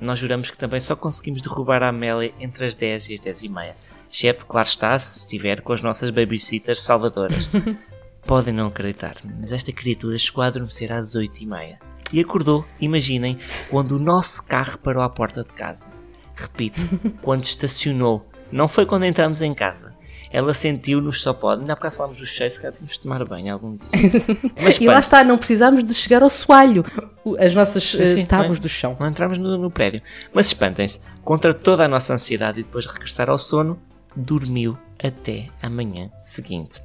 nós 0.00 0.18
juramos 0.18 0.50
que 0.50 0.56
também 0.56 0.80
só 0.80 0.96
conseguimos 0.96 1.42
derrubar 1.42 1.82
a 1.82 1.88
Amélia 1.88 2.32
entre 2.40 2.64
as 2.64 2.74
10 2.74 3.10
e 3.10 3.14
as 3.14 3.20
10h30. 3.20 3.74
Exceto, 4.10 4.46
claro 4.46 4.66
está, 4.66 4.98
se 4.98 5.18
estiver 5.18 5.60
com 5.60 5.74
as 5.74 5.82
nossas 5.82 6.10
babysitters 6.10 6.80
salvadoras. 6.80 7.50
Podem 8.24 8.54
não 8.54 8.68
acreditar, 8.68 9.16
mas 9.38 9.52
esta 9.52 9.70
criatura 9.70 10.16
chegou 10.16 10.42
a 10.42 10.46
adormecer 10.46 10.90
às 10.90 11.14
8h30 11.14 11.76
e 12.10 12.20
acordou, 12.20 12.64
imaginem, 12.80 13.38
quando 13.68 13.92
o 13.92 13.98
nosso 13.98 14.42
carro 14.44 14.78
parou 14.78 15.02
à 15.02 15.10
porta 15.10 15.42
de 15.42 15.52
casa. 15.52 15.86
Repito, 16.34 16.80
quando 17.20 17.44
estacionou. 17.44 18.26
Não 18.50 18.66
foi 18.66 18.86
quando 18.86 19.04
entramos 19.04 19.42
em 19.42 19.52
casa 19.52 19.97
ela 20.30 20.52
sentiu-nos 20.52 21.22
só 21.22 21.32
pode. 21.32 21.62
Ainda 21.62 21.72
há 21.72 21.76
bocado 21.76 21.94
falámos 21.94 22.18
dos 22.18 22.28
cheios, 22.28 22.58
que 22.58 22.66
ela 22.66 22.74
tínhamos 22.74 22.94
de 22.94 23.00
tomar 23.00 23.24
banho 23.24 23.52
algum 23.52 23.76
dia. 23.76 23.86
Mas, 24.62 24.78
e 24.78 24.86
lá 24.86 25.00
está, 25.00 25.24
não 25.24 25.38
precisamos 25.38 25.82
de 25.82 25.94
chegar 25.94 26.22
ao 26.22 26.28
soalho, 26.28 26.84
as 27.38 27.54
nossas 27.54 27.82
sim, 27.82 28.04
sim, 28.04 28.22
uh, 28.22 28.26
tábuas 28.26 28.58
do 28.58 28.68
chão. 28.68 28.96
Não 28.98 29.06
entramos 29.06 29.38
no, 29.38 29.56
no 29.58 29.70
prédio. 29.70 30.02
Mas 30.32 30.46
espantem-se, 30.46 31.00
contra 31.22 31.54
toda 31.54 31.84
a 31.84 31.88
nossa 31.88 32.12
ansiedade 32.12 32.60
e 32.60 32.62
depois 32.62 32.86
de 32.86 32.92
regressar 32.92 33.30
ao 33.30 33.38
sono, 33.38 33.78
dormiu 34.14 34.76
até 35.02 35.48
amanhã 35.62 36.10
seguinte. 36.20 36.80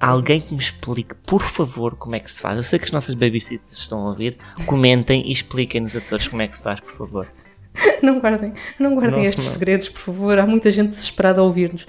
Alguém 0.00 0.40
que 0.40 0.54
me 0.54 0.60
explique, 0.60 1.14
por 1.26 1.42
favor, 1.42 1.96
como 1.96 2.14
é 2.14 2.20
que 2.20 2.30
se 2.30 2.40
faz. 2.40 2.56
Eu 2.56 2.62
sei 2.62 2.78
que 2.78 2.84
as 2.84 2.92
nossas 2.92 3.14
babysitters 3.16 3.80
estão 3.80 4.06
a 4.06 4.10
ouvir. 4.10 4.38
Comentem 4.64 5.26
e 5.26 5.32
expliquem-nos 5.32 5.96
a 5.96 6.00
todos 6.00 6.28
como 6.28 6.40
é 6.40 6.46
que 6.46 6.56
se 6.56 6.62
faz, 6.62 6.78
por 6.78 6.92
favor. 6.92 7.28
Não 8.02 8.18
guardem, 8.18 8.52
não 8.78 8.94
guardem 8.94 9.22
não, 9.22 9.28
estes 9.28 9.44
não. 9.44 9.52
segredos, 9.52 9.88
por 9.88 10.00
favor. 10.00 10.38
Há 10.38 10.46
muita 10.46 10.70
gente 10.70 10.90
desesperada 10.90 11.40
a 11.40 11.44
ouvir-nos. 11.44 11.86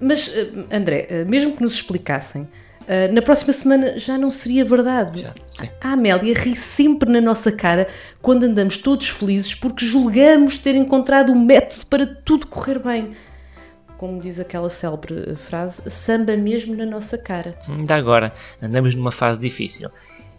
Mas, 0.00 0.28
eh, 0.28 0.50
André, 0.70 1.06
eh, 1.08 1.24
mesmo 1.24 1.56
que 1.56 1.62
nos 1.62 1.74
explicassem, 1.74 2.46
eh, 2.86 3.08
na 3.08 3.22
próxima 3.22 3.52
semana 3.52 3.98
já 3.98 4.18
não 4.18 4.30
seria 4.30 4.64
verdade. 4.64 5.22
Já, 5.22 5.34
a 5.80 5.92
Amélia 5.92 6.34
ri 6.34 6.54
sempre 6.54 7.10
na 7.10 7.20
nossa 7.20 7.50
cara 7.50 7.88
quando 8.20 8.44
andamos 8.44 8.76
todos 8.76 9.08
felizes 9.08 9.54
porque 9.54 9.84
julgamos 9.84 10.58
ter 10.58 10.76
encontrado 10.76 11.32
o 11.32 11.38
método 11.38 11.86
para 11.86 12.06
tudo 12.06 12.46
correr 12.46 12.78
bem. 12.78 13.12
Como 13.96 14.20
diz 14.20 14.38
aquela 14.38 14.68
célebre 14.68 15.36
frase, 15.36 15.90
samba 15.90 16.36
mesmo 16.36 16.76
na 16.76 16.84
nossa 16.84 17.16
cara. 17.16 17.58
Ainda 17.66 17.96
agora, 17.96 18.34
andamos 18.60 18.94
numa 18.94 19.10
fase 19.10 19.40
difícil. 19.40 19.88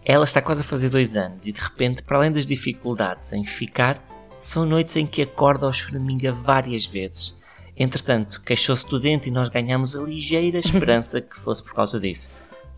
Ela 0.05 0.23
está 0.23 0.39
quase 0.41 0.61
a 0.61 0.63
fazer 0.63 0.89
dois 0.89 1.15
anos 1.15 1.47
e 1.47 1.51
de 1.51 1.59
repente, 1.59 2.03
para 2.03 2.17
além 2.17 2.31
das 2.31 2.45
dificuldades 2.45 3.33
em 3.33 3.43
ficar, 3.43 3.99
são 4.39 4.63
noites 4.63 4.95
em 4.95 5.07
que 5.07 5.23
acorda 5.23 5.65
ao 5.65 5.73
choraminga 5.73 6.31
várias 6.31 6.85
vezes 6.85 7.35
Entretanto, 7.77 8.41
queixou-se 8.41 8.87
do 8.87 8.99
dente 8.99 9.29
e 9.29 9.31
nós 9.31 9.49
ganhamos 9.49 9.95
a 9.95 10.01
ligeira 10.01 10.57
esperança 10.57 11.21
que 11.21 11.37
fosse 11.37 11.63
por 11.63 11.73
causa 11.73 11.99
disso. 11.99 12.29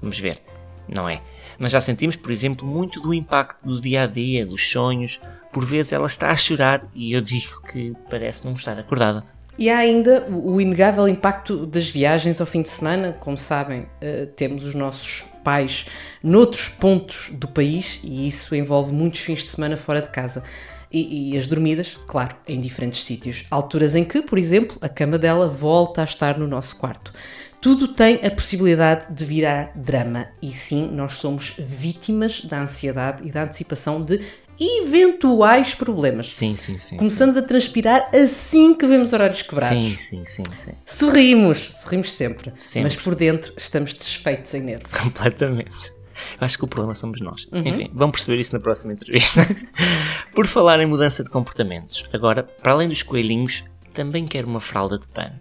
Vamos 0.02 0.20
ver, 0.20 0.42
não 0.88 1.08
é? 1.08 1.22
Mas 1.58 1.72
já 1.72 1.82
sentimos, 1.82 2.16
por 2.16 2.32
exemplo, 2.32 2.68
muito 2.68 3.00
do 3.00 3.14
impacto 3.14 3.66
do 3.66 3.80
dia 3.80 4.04
a 4.04 4.08
dia, 4.08 4.46
dos 4.46 4.70
sonhos. 4.70 5.20
Por 5.52 5.66
vezes 5.66 5.94
ela 5.94 6.08
está 6.08 6.32
a 6.32 6.36
chorar 6.36 6.86
e 6.94 7.14
eu 7.14 7.22
digo 7.22 7.62
que 7.64 7.94
parece 8.10 8.46
não 8.46 8.54
estar 8.54 8.78
acordada. 8.78 9.24
E 9.58 9.70
há 9.70 9.78
ainda 9.80 10.26
o 10.30 10.62
inegável 10.62 11.06
impacto 11.08 11.66
das 11.66 11.90
viagens 11.90 12.40
ao 12.40 12.48
fim 12.48 12.62
de 12.62 12.70
semana. 12.70 13.12
Como 13.20 13.38
sabem, 13.38 13.82
uh, 13.82 14.26
temos 14.36 14.64
os 14.64 14.74
nossos 14.74 15.26
pais 15.44 15.86
noutros 16.24 16.70
pontos 16.70 17.30
do 17.34 17.48
país 17.48 18.02
e 18.04 18.28
isso 18.28 18.56
envolve 18.56 18.94
muitos 18.94 19.20
fins 19.20 19.42
de 19.42 19.48
semana 19.48 19.76
fora 19.76 20.02
de 20.02 20.10
casa 20.10 20.44
e, 20.92 21.34
e, 21.34 21.38
as 21.38 21.46
dormidas, 21.48 21.98
claro, 22.08 22.36
em 22.48 22.60
diferentes 22.60 23.04
sítios. 23.04 23.46
Alturas 23.52 23.96
em 23.96 24.04
que, 24.04 24.22
por 24.22 24.38
exemplo, 24.38 24.78
a 24.82 24.90
cama 24.90 25.18
dela 25.18 25.48
volta 25.48 26.02
a 26.02 26.04
estar 26.04 26.38
no 26.38 26.48
nosso 26.48 26.76
quarto. 26.78 27.14
Tudo 27.62 27.90
tem 27.90 28.26
a 28.26 28.32
possibilidade 28.32 29.14
de 29.14 29.26
virar 29.26 29.74
drama 29.76 30.28
e 30.42 30.50
sim, 30.50 30.90
nós 30.92 31.14
somos 31.16 31.56
vítimas 31.60 32.46
da 32.46 32.62
ansiedade 32.62 33.28
e 33.28 33.32
da 33.32 33.44
antecipação 33.44 34.02
de 34.02 34.22
eventuais 34.60 35.74
problemas. 35.74 36.32
Sim, 36.32 36.56
sim, 36.56 36.78
sim. 36.78 36.98
Começamos 36.98 37.36
sim. 37.36 37.42
a 37.42 37.44
transpirar 37.44 38.10
assim 38.14 38.74
que 38.74 38.86
vemos 38.86 39.14
horários 39.14 39.42
quebrados. 39.42 39.84
Sim, 39.84 39.96
sim, 39.98 40.26
sim, 40.26 40.44
sim. 40.56 40.72
Sorrimos, 40.86 41.74
sorrimos 41.74 42.14
sempre, 42.14 42.54
sempre. 42.60 42.84
mas 42.84 42.96
por 42.96 43.16
dentro 43.16 43.54
estamos 43.58 43.94
desfeitos 43.94 44.54
em 44.54 44.62
nervos. 44.62 44.92
Completamente. 44.98 45.99
Eu 46.40 46.46
acho 46.46 46.58
que 46.58 46.64
o 46.64 46.68
problema 46.68 46.96
somos 46.96 47.22
nós. 47.22 47.48
Uhum. 47.52 47.66
Enfim, 47.66 47.92
vamos 47.94 48.14
perceber 48.14 48.40
isso 48.40 48.54
na 48.54 48.60
próxima 48.60 48.94
entrevista. 48.94 49.42
Por 50.34 50.46
falar 50.48 50.80
em 50.80 50.86
mudança 50.86 51.24
de 51.24 51.30
comportamentos, 51.30 52.04
agora, 52.14 52.44
para 52.44 52.72
além 52.72 52.88
dos 52.88 53.04
coelhinhos, 53.04 53.64
também 53.94 54.26
quero 54.26 54.48
uma 54.48 54.60
fralda 54.60 54.98
de 54.98 55.08
pano. 55.08 55.40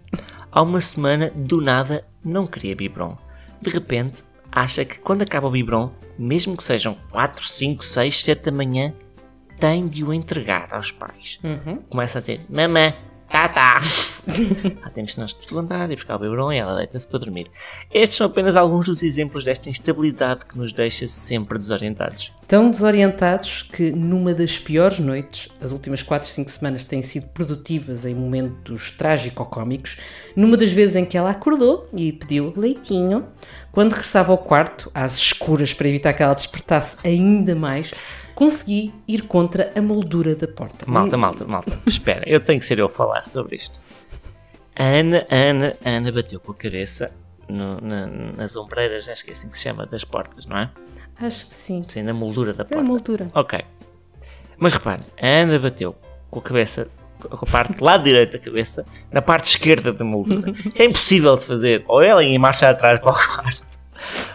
Há 0.51 0.61
uma 0.61 0.81
semana, 0.81 1.31
do 1.35 1.61
nada, 1.61 2.05
não 2.23 2.47
queria 2.47 2.75
biberon. 2.75 3.17
De 3.61 3.69
repente, 3.69 4.23
acha 4.51 4.83
que 4.83 4.99
quando 4.99 5.21
acaba 5.21 5.47
o 5.47 5.51
biberon, 5.51 5.91
mesmo 6.17 6.57
que 6.57 6.63
sejam 6.63 6.97
4, 7.11 7.47
5, 7.47 7.83
6, 7.83 8.23
7 8.23 8.45
da 8.45 8.51
manhã, 8.51 8.93
tem 9.59 9.87
de 9.87 10.03
o 10.03 10.13
entregar 10.13 10.73
aos 10.73 10.91
pais. 10.91 11.39
Começa 11.89 12.17
a 12.17 12.21
dizer: 12.21 12.45
Mamã, 12.49 12.93
tá, 13.31 13.49
tá. 13.49 13.81
ah, 14.83 14.89
temos 14.89 15.15
nós 15.17 15.33
de 15.33 15.53
levantar 15.53 15.89
e 15.91 15.95
buscar 15.95 16.15
o 16.15 16.19
beberão 16.19 16.51
e 16.51 16.57
ela 16.57 16.75
deita-se 16.75 17.07
para 17.07 17.19
dormir. 17.19 17.47
Estes 17.91 18.17
são 18.17 18.27
apenas 18.27 18.55
alguns 18.55 18.85
dos 18.85 19.03
exemplos 19.03 19.43
desta 19.43 19.69
instabilidade 19.69 20.45
que 20.45 20.57
nos 20.57 20.73
deixa 20.73 21.07
sempre 21.07 21.57
desorientados. 21.57 22.33
Tão 22.47 22.71
desorientados 22.71 23.63
que 23.63 23.91
numa 23.91 24.33
das 24.33 24.57
piores 24.57 24.99
noites, 24.99 25.49
as 25.61 25.71
últimas 25.71 26.01
4, 26.01 26.27
5 26.27 26.49
semanas 26.49 26.83
têm 26.83 27.03
sido 27.03 27.27
produtivas 27.27 28.05
em 28.05 28.15
momentos 28.15 28.91
trágico-cómicos, 28.91 29.97
numa 30.35 30.57
das 30.57 30.71
vezes 30.71 30.95
em 30.95 31.05
que 31.05 31.17
ela 31.17 31.31
acordou 31.31 31.87
e 31.93 32.11
pediu 32.11 32.53
leitinho, 32.55 33.25
quando 33.71 33.93
regressava 33.93 34.31
ao 34.31 34.37
quarto, 34.37 34.91
às 34.93 35.15
escuras 35.17 35.73
para 35.73 35.87
evitar 35.87 36.13
que 36.13 36.23
ela 36.23 36.33
despertasse 36.33 36.97
ainda 37.05 37.55
mais, 37.55 37.93
consegui 38.39 38.93
ir 39.05 39.23
contra 39.23 39.69
a 39.75 39.81
moldura 39.81 40.33
da 40.33 40.47
porta. 40.47 40.85
Malta, 40.89 41.17
malta, 41.17 41.43
malta. 41.45 41.77
Espera, 41.85 42.23
eu 42.25 42.39
tenho 42.39 42.57
que 42.57 42.65
ser 42.65 42.79
eu 42.79 42.85
a 42.85 42.89
falar 42.89 43.21
sobre 43.23 43.57
isto. 43.57 43.77
A 44.77 44.81
Ana, 44.85 45.27
a 45.29 45.35
Ana, 45.35 45.73
a 45.83 45.89
Ana 45.89 46.09
bateu 46.09 46.39
com 46.39 46.53
a 46.53 46.55
cabeça 46.55 47.11
no- 47.49 47.81
na- 47.81 48.07
nas 48.07 48.55
ombreiras, 48.55 49.09
acho 49.09 49.25
que 49.25 49.31
é 49.31 49.33
assim 49.33 49.49
que 49.49 49.57
se 49.57 49.63
chama, 49.65 49.85
das 49.85 50.05
portas, 50.05 50.45
não 50.45 50.57
é? 50.57 50.69
Acho 51.21 51.47
que 51.47 51.53
sim. 51.53 51.83
Sim, 51.85 52.03
na 52.03 52.13
moldura 52.13 52.53
da 52.53 52.63
É 52.63 52.65
porta. 52.65 52.81
moldura. 52.81 53.27
Ok. 53.33 53.59
Mas 54.57 54.71
reparem, 54.71 55.03
a 55.21 55.27
Ana 55.27 55.59
bateu 55.59 55.93
com 56.31 56.39
a 56.39 56.41
cabeça, 56.41 56.87
com 57.19 57.45
a 57.45 57.51
parte 57.51 57.73
do 57.77 57.83
lado 57.83 58.05
direito 58.05 58.31
da 58.37 58.39
cabeça, 58.39 58.85
na 59.11 59.21
parte 59.21 59.49
esquerda 59.49 59.91
da 59.91 60.05
moldura. 60.05 60.53
Que 60.73 60.81
é 60.81 60.85
impossível 60.85 61.35
de 61.35 61.43
fazer. 61.43 61.83
Ou 61.89 62.01
ela 62.01 62.23
ia 62.23 62.29
em 62.33 62.37
marcha 62.37 62.69
atrás 62.69 63.01
para 63.01 63.11
o 63.11 63.13
quarto. 63.15 63.67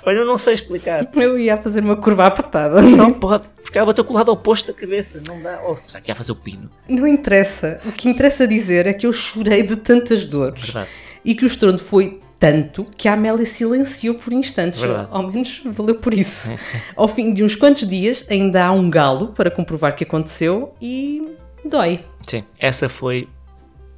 Ou 0.05 0.13
eu 0.13 0.27
não 0.27 0.37
sei 0.37 0.53
explicar. 0.53 1.09
Eu 1.15 1.39
ia 1.39 1.57
fazer 1.57 1.81
uma 1.83 1.97
curva 1.97 2.27
apertada. 2.27 2.83
Não 2.83 3.11
pode. 3.15 3.54
Ela 3.79 3.87
bateu 3.87 4.05
com 4.05 4.13
o 4.13 4.17
lado 4.17 4.31
oposto 4.31 4.73
da 4.73 4.79
cabeça. 4.79 5.23
Não 5.27 5.41
dá. 5.41 5.61
Ou 5.63 5.77
será 5.77 6.01
que 6.01 6.11
ia 6.11 6.15
fazer 6.15 6.33
o 6.33 6.37
pino? 6.37 6.71
Não 6.89 7.07
interessa. 7.07 7.81
O 7.85 7.93
que 7.93 8.09
interessa 8.09 8.47
dizer 8.47 8.87
é 8.87 8.93
que 8.93 9.07
eu 9.07 9.13
chorei 9.13 9.63
de 9.63 9.77
tantas 9.77 10.27
dores. 10.27 10.65
Verdade. 10.65 10.91
E 11.25 11.35
que 11.35 11.45
o 11.45 11.47
estrondo 11.47 11.79
foi 11.79 12.21
tanto 12.39 12.85
que 12.97 13.09
a 13.09 13.15
Amélia 13.15 13.47
silenciou 13.47 14.15
por 14.17 14.33
instantes. 14.33 14.79
Verdade. 14.79 15.09
Ao 15.11 15.23
menos 15.23 15.63
valeu 15.65 15.95
por 15.95 16.13
isso. 16.13 16.51
Ao 16.95 17.09
fim 17.09 17.33
de 17.33 17.43
uns 17.43 17.57
quantos 17.57 17.89
dias, 17.89 18.27
ainda 18.29 18.67
há 18.67 18.73
um 18.73 18.91
galo 18.91 19.29
para 19.29 19.51
comprovar 19.51 19.97
que 19.97 20.05
aconteceu 20.05 20.75
e 20.81 21.37
dói. 21.65 22.05
Sim, 22.23 22.45
essa 22.59 22.89
foi 22.89 23.29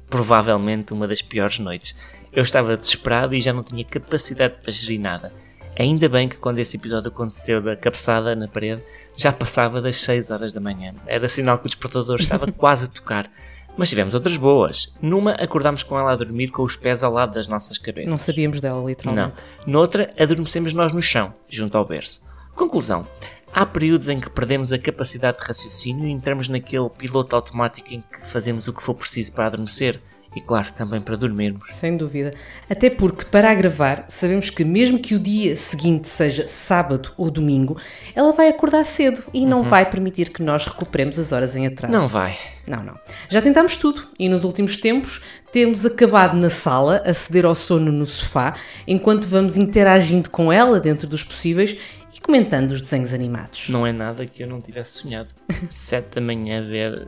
provavelmente 0.09 0.93
uma 0.93 1.07
das 1.07 1.21
piores 1.21 1.59
noites. 1.59 1.93
Eu 2.31 2.43
estava 2.43 2.77
desesperado 2.77 3.35
e 3.35 3.41
já 3.41 3.51
não 3.51 3.63
tinha 3.63 3.83
capacidade 3.83 4.55
para 4.61 4.71
gerir 4.71 4.99
nada. 4.99 5.33
Ainda 5.79 6.09
bem 6.09 6.27
que 6.27 6.37
quando 6.37 6.57
esse 6.59 6.75
episódio 6.75 7.09
aconteceu 7.09 7.61
da 7.61 7.75
cabeçada 7.75 8.35
na 8.35 8.47
parede, 8.47 8.83
já 9.15 9.31
passava 9.31 9.79
das 9.81 9.97
6 9.97 10.31
horas 10.31 10.51
da 10.51 10.59
manhã. 10.59 10.91
Era 11.05 11.29
sinal 11.29 11.59
que 11.59 11.65
o 11.65 11.69
despertador 11.69 12.19
estava 12.19 12.49
quase 12.51 12.85
a 12.85 12.87
tocar. 12.87 13.29
Mas 13.77 13.89
tivemos 13.89 14.15
outras 14.15 14.35
boas. 14.37 14.91
Numa, 14.99 15.33
acordámos 15.33 15.83
com 15.83 15.99
ela 15.99 16.13
a 16.13 16.15
dormir 16.15 16.49
com 16.49 16.63
os 16.63 16.75
pés 16.75 17.03
ao 17.03 17.13
lado 17.13 17.35
das 17.35 17.47
nossas 17.47 17.77
cabeças. 17.77 18.09
Não 18.09 18.17
sabíamos 18.17 18.59
dela, 18.59 18.81
Não. 18.81 18.87
literalmente. 18.87 19.35
Noutra, 19.67 20.11
adormecemos 20.19 20.73
nós 20.73 20.91
no 20.91 21.01
chão, 21.01 21.31
junto 21.47 21.77
ao 21.77 21.85
berço. 21.85 22.21
Conclusão. 22.55 23.07
Há 23.53 23.65
períodos 23.67 24.09
em 24.09 24.19
que 24.19 24.31
perdemos 24.31 24.73
a 24.73 24.79
capacidade 24.79 25.37
de 25.39 25.45
raciocínio 25.45 26.07
e 26.07 26.11
entramos 26.11 26.47
naquele 26.47 26.89
piloto 26.89 27.35
automático 27.35 27.93
em 27.93 28.01
que 28.01 28.27
fazemos 28.27 28.67
o 28.67 28.73
que 28.73 28.81
for 28.81 28.95
preciso 28.95 29.31
para 29.31 29.45
adormecer 29.45 30.01
e, 30.35 30.41
claro, 30.41 30.71
também 30.73 31.01
para 31.01 31.15
dormirmos. 31.15 31.73
Sem 31.73 31.97
dúvida. 31.97 32.33
Até 32.69 32.89
porque, 32.89 33.25
para 33.25 33.49
a 33.49 33.55
gravar, 33.55 34.05
sabemos 34.07 34.49
que 34.49 34.63
mesmo 34.63 34.99
que 34.99 35.15
o 35.15 35.19
dia 35.19 35.55
seguinte 35.55 36.07
seja 36.07 36.47
sábado 36.47 37.11
ou 37.17 37.31
domingo, 37.31 37.77
ela 38.15 38.31
vai 38.33 38.49
acordar 38.49 38.85
cedo 38.85 39.23
e 39.33 39.45
não 39.45 39.63
vai 39.63 39.89
permitir 39.89 40.29
que 40.29 40.43
nós 40.43 40.65
recuperemos 40.65 41.17
as 41.17 41.31
horas 41.31 41.55
em 41.55 41.65
atraso. 41.65 41.93
Não 41.93 42.07
vai. 42.07 42.37
Não, 42.67 42.83
não. 42.83 42.99
Já 43.29 43.41
tentámos 43.41 43.77
tudo 43.77 44.03
e 44.19 44.27
nos 44.27 44.43
últimos 44.43 44.77
tempos 44.77 45.21
temos 45.51 45.85
acabado 45.85 46.35
na 46.37 46.49
sala 46.49 47.01
a 47.05 47.13
ceder 47.13 47.45
ao 47.45 47.55
sono 47.55 47.91
no 47.91 48.05
sofá, 48.05 48.55
enquanto 48.85 49.27
vamos 49.27 49.57
interagindo 49.57 50.29
com 50.29 50.51
ela 50.51 50.79
dentro 50.79 51.07
dos 51.07 51.23
possíveis 51.23 51.77
e 52.13 52.19
comentando 52.19 52.71
os 52.71 52.81
desenhos 52.81 53.13
animados. 53.13 53.69
Não 53.69 53.87
é 53.87 53.93
nada 53.93 54.25
que 54.25 54.43
eu 54.43 54.47
não 54.47 54.59
tivesse 54.59 54.99
sonhado. 54.99 55.29
Sete 55.71 56.15
da 56.15 56.21
manhã 56.21 56.61
ver 56.61 57.07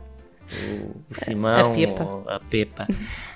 o, 0.52 1.02
Simão 1.12 1.72
A 1.72 1.74
Pepa. 1.74 2.22
a 2.26 2.40
Pepa. 2.40 2.88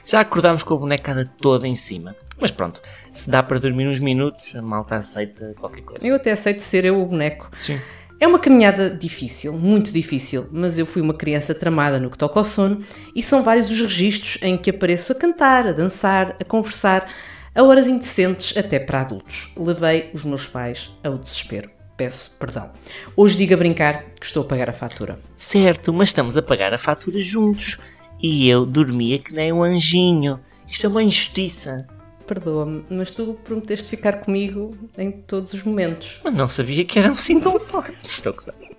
Já 0.05 0.21
acordámos 0.21 0.63
com 0.63 0.75
a 0.75 0.77
bonecada 0.77 1.31
toda 1.41 1.67
em 1.67 1.77
cima. 1.77 2.15
Mas 2.39 2.51
pronto, 2.51 2.81
se 3.11 3.31
dá 3.31 3.43
para 3.43 3.59
dormir 3.59 3.87
uns 3.87 4.01
minutos, 4.01 4.55
a 4.55 4.63
malta 4.63 4.97
aceita 4.97 5.55
qualquer 5.59 5.83
coisa. 5.83 6.07
Eu 6.07 6.17
até 6.17 6.33
aceito 6.33 6.61
ser 6.61 6.85
eu 6.85 7.01
o 7.01 7.07
boneco. 7.07 7.51
Sim. 7.59 7.81
É 8.21 8.27
uma 8.27 8.39
caminhada 8.39 8.89
difícil, 8.89 9.53
muito 9.53 9.91
difícil, 9.91 10.49
mas 10.53 10.79
eu 10.79 10.87
fui 10.87 11.03
uma 11.03 11.15
criança 11.15 11.55
tramada 11.55 11.99
no 11.99 12.11
que 12.11 12.17
toca 12.17 12.39
ao 12.39 12.45
sono 12.45 12.81
e 13.15 13.23
são 13.23 13.43
vários 13.43 13.71
os 13.71 13.81
registros 13.81 14.39
em 14.43 14.57
que 14.57 14.71
apareço 14.71 15.13
a 15.13 15.15
cantar, 15.15 15.67
a 15.67 15.73
dançar, 15.73 16.37
a 16.41 16.45
conversar, 16.45 17.09
a 17.55 17.63
horas 17.63 17.89
indecentes 17.89 18.57
até 18.57 18.79
para 18.79 19.01
adultos. 19.01 19.53
Levei 19.57 20.11
os 20.15 20.25
meus 20.25 20.47
pais 20.47 20.97
ao 21.03 21.19
desespero. 21.19 21.71
Peço 21.97 22.33
perdão. 22.39 22.71
Hoje 23.17 23.37
digo 23.37 23.55
a 23.55 23.57
brincar 23.57 24.05
que 24.19 24.27
estou 24.27 24.43
a 24.43 24.47
pagar 24.47 24.69
a 24.69 24.73
fatura. 24.73 25.19
Certo, 25.37 25.93
mas 25.93 26.09
estamos 26.09 26.37
a 26.37 26.43
pagar 26.43 26.75
a 26.75 26.79
fatura 26.79 27.21
juntos. 27.21 27.79
E 28.21 28.49
eu 28.49 28.67
dormia 28.67 29.19
que 29.19 29.33
nem 29.33 29.53
um 29.53 29.63
anjinho. 29.63 30.41
Isto 30.67 30.87
é 30.87 30.89
uma 30.89 31.03
injustiça. 31.03 31.87
Perdoa-me, 32.27 32.85
mas 32.89 33.11
tu 33.11 33.39
prometeste 33.45 33.91
ficar 33.91 34.15
comigo 34.15 34.77
em 34.97 35.13
todos 35.13 35.53
os 35.53 35.63
momentos. 35.63 36.21
Mas 36.25 36.35
não 36.35 36.49
sabia 36.49 36.85
que 36.85 36.99
era 36.99 37.11
assim 37.11 37.39
tão 37.39 37.61
forte. 37.61 37.97
Estou 38.03 38.33
a. 38.33 38.75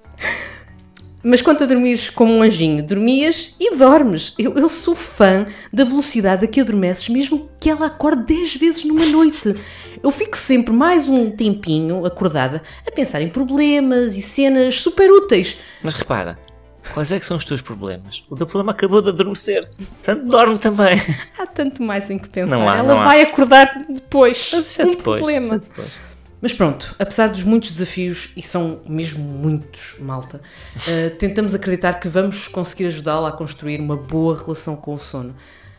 Mas 1.27 1.41
quanto 1.41 1.63
a 1.63 1.65
dormires 1.65 2.11
como 2.11 2.31
um 2.31 2.43
anjinho, 2.43 2.83
dormias 2.83 3.55
e 3.59 3.75
dormes. 3.75 4.35
Eu, 4.37 4.53
eu 4.53 4.69
sou 4.69 4.95
fã 4.95 5.47
da 5.73 5.83
velocidade 5.83 6.45
a 6.45 6.47
que 6.47 6.61
adormeces, 6.61 7.09
mesmo 7.09 7.49
que 7.59 7.67
ela 7.67 7.87
acorde 7.87 8.21
10 8.35 8.55
vezes 8.57 8.85
numa 8.85 9.07
noite. 9.07 9.55
Eu 10.03 10.11
fico 10.11 10.37
sempre 10.37 10.71
mais 10.71 11.09
um 11.09 11.31
tempinho 11.31 12.05
acordada 12.05 12.61
a 12.87 12.91
pensar 12.91 13.23
em 13.23 13.29
problemas 13.29 14.15
e 14.15 14.21
cenas 14.21 14.79
super 14.79 15.09
úteis. 15.09 15.57
Mas 15.81 15.95
repara, 15.95 16.37
quais 16.93 17.11
é 17.11 17.19
que 17.19 17.25
são 17.25 17.37
os 17.37 17.43
teus 17.43 17.59
problemas? 17.59 18.23
O 18.29 18.35
teu 18.35 18.45
problema 18.45 18.71
acabou 18.71 19.01
de 19.01 19.09
adormecer. 19.09 19.67
Portanto, 19.77 20.27
dorme 20.27 20.59
também. 20.59 21.01
Há 21.39 21.47
tanto 21.47 21.81
mais 21.81 22.07
em 22.07 22.19
que 22.19 22.29
pensar. 22.29 22.55
Não 22.55 22.69
há, 22.69 22.77
ela 22.77 23.03
vai 23.03 23.23
acordar 23.23 23.83
depois. 23.89 24.51
Mas 24.53 24.67
isso 24.67 24.79
é 24.79 24.85
um 24.85 24.91
depois. 24.91 25.19
problema. 25.19 25.55
isso 25.55 25.55
é 25.55 25.57
depois. 25.57 26.14
Mas 26.41 26.53
pronto, 26.53 26.95
apesar 26.99 27.29
dos 27.29 27.43
muitos 27.43 27.71
desafios, 27.71 28.33
e 28.35 28.41
são 28.41 28.81
mesmo 28.87 29.23
muitos, 29.23 29.97
malta, 29.99 30.41
eh, 30.87 31.09
tentamos 31.09 31.55
acreditar 31.55 31.93
que 31.93 32.07
vamos 32.07 32.47
conseguir 32.47 32.87
ajudá-la 32.87 33.29
a 33.29 33.31
construir 33.31 33.79
uma 33.79 33.97
boa 33.97 34.37
relação 34.37 34.75
com 34.75 34.93
o 34.93 34.99
sono. 34.99 35.35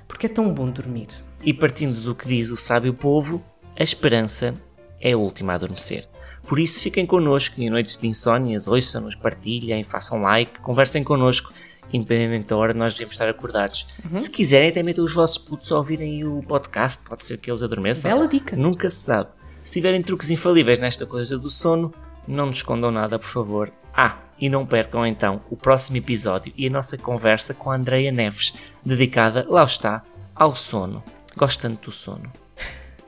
Porque 0.09 0.27
é 0.27 0.29
tão 0.29 0.53
bom 0.53 0.71
dormir. 0.71 1.09
E 1.43 1.53
partindo 1.53 2.01
do 2.01 2.15
que 2.15 2.27
diz 2.27 2.51
o 2.51 2.57
sábio 2.57 2.95
povo, 2.95 3.45
a 3.79 3.83
esperança 3.83 4.55
é 5.01 5.13
a 5.13 5.19
última 5.19 5.53
a 5.53 5.57
adormecer. 5.57 6.09
Por 6.47 6.59
isso 6.59 6.81
fiquem 6.81 7.05
connosco 7.05 7.61
em 7.61 7.69
noites 7.69 7.97
de 7.97 8.07
insónias, 8.07 8.69
ouçam-nos, 8.69 9.17
partilhem, 9.17 9.83
façam 9.83 10.23
like, 10.23 10.61
conversem 10.61 11.03
connosco, 11.03 11.53
independentemente 11.93 12.47
da 12.47 12.57
hora 12.57 12.73
nós 12.73 12.95
devemos 12.95 13.15
estar 13.15 13.29
acordados. 13.29 13.87
Se 14.19 14.31
quiserem 14.31 14.71
até 14.71 14.83
metam 14.83 15.05
os 15.05 15.13
vossos 15.13 15.39
putos 15.39 15.71
a 15.73 15.77
ouvirem 15.77 16.25
o 16.25 16.43
podcast, 16.43 17.03
pode 17.05 17.25
ser 17.25 17.39
que 17.39 17.51
eles 17.51 17.63
adormeçam. 17.63 18.11
Bela 18.11 18.29
dica. 18.29 18.55
Nunca 18.55 18.89
se 18.89 18.97
sabe. 18.97 19.31
Se 19.67 19.73
tiverem 19.73 20.01
truques 20.01 20.31
infalíveis 20.31 20.79
nesta 20.79 21.05
coisa 21.05 21.37
do 21.37 21.51
sono, 21.51 21.93
não 22.27 22.47
nos 22.47 22.59
escondam 22.59 22.93
nada, 22.93 23.19
por 23.19 23.29
favor. 23.29 23.69
Ah, 23.93 24.17
e 24.41 24.49
não 24.49 24.65
percam 24.65 25.05
então 25.05 25.41
o 25.51 25.57
próximo 25.57 25.97
episódio 25.97 26.53
e 26.57 26.69
a 26.69 26.71
nossa 26.71 26.97
conversa 26.97 27.53
com 27.53 27.73
a 27.73 27.75
Andreia 27.75 28.13
Neves, 28.13 28.55
dedicada, 28.85 29.45
lá 29.49 29.65
está, 29.65 30.05
ao 30.37 30.55
sono. 30.55 31.03
Gosto 31.37 31.63
tanto 31.63 31.87
do 31.87 31.93
sono. 31.93 32.31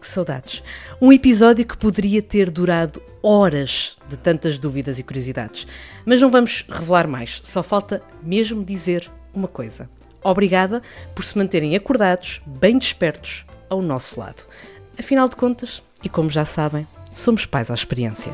Que 0.01 0.07
saudades. 0.09 0.61
Um 1.01 1.12
episódio 1.12 1.64
que 1.64 1.77
poderia 1.77 2.21
ter 2.21 2.51
durado 2.51 3.01
horas 3.23 3.97
de 4.09 4.16
tantas 4.16 4.59
dúvidas 4.59 4.99
e 4.99 5.05
curiosidades. 5.05 5.64
Mas 6.05 6.21
não 6.21 6.29
vamos 6.29 6.64
revelar 6.68 7.07
mais, 7.07 7.40
só 7.44 7.62
falta 7.62 8.03
mesmo 8.21 8.64
dizer 8.64 9.09
uma 9.33 9.47
coisa. 9.47 9.88
Obrigada 10.25 10.83
por 11.14 11.25
se 11.25 11.38
manterem 11.38 11.77
acordados, 11.77 12.40
bem 12.44 12.77
despertos, 12.77 13.47
ao 13.71 13.81
nosso 13.81 14.18
lado. 14.18 14.44
Afinal 14.99 15.29
de 15.29 15.37
contas, 15.37 15.81
e 16.04 16.08
como 16.08 16.30
já 16.30 16.44
sabem, 16.44 16.87
somos 17.12 17.46
pais 17.46 17.70
à 17.70 17.74
experiência. 17.74 18.32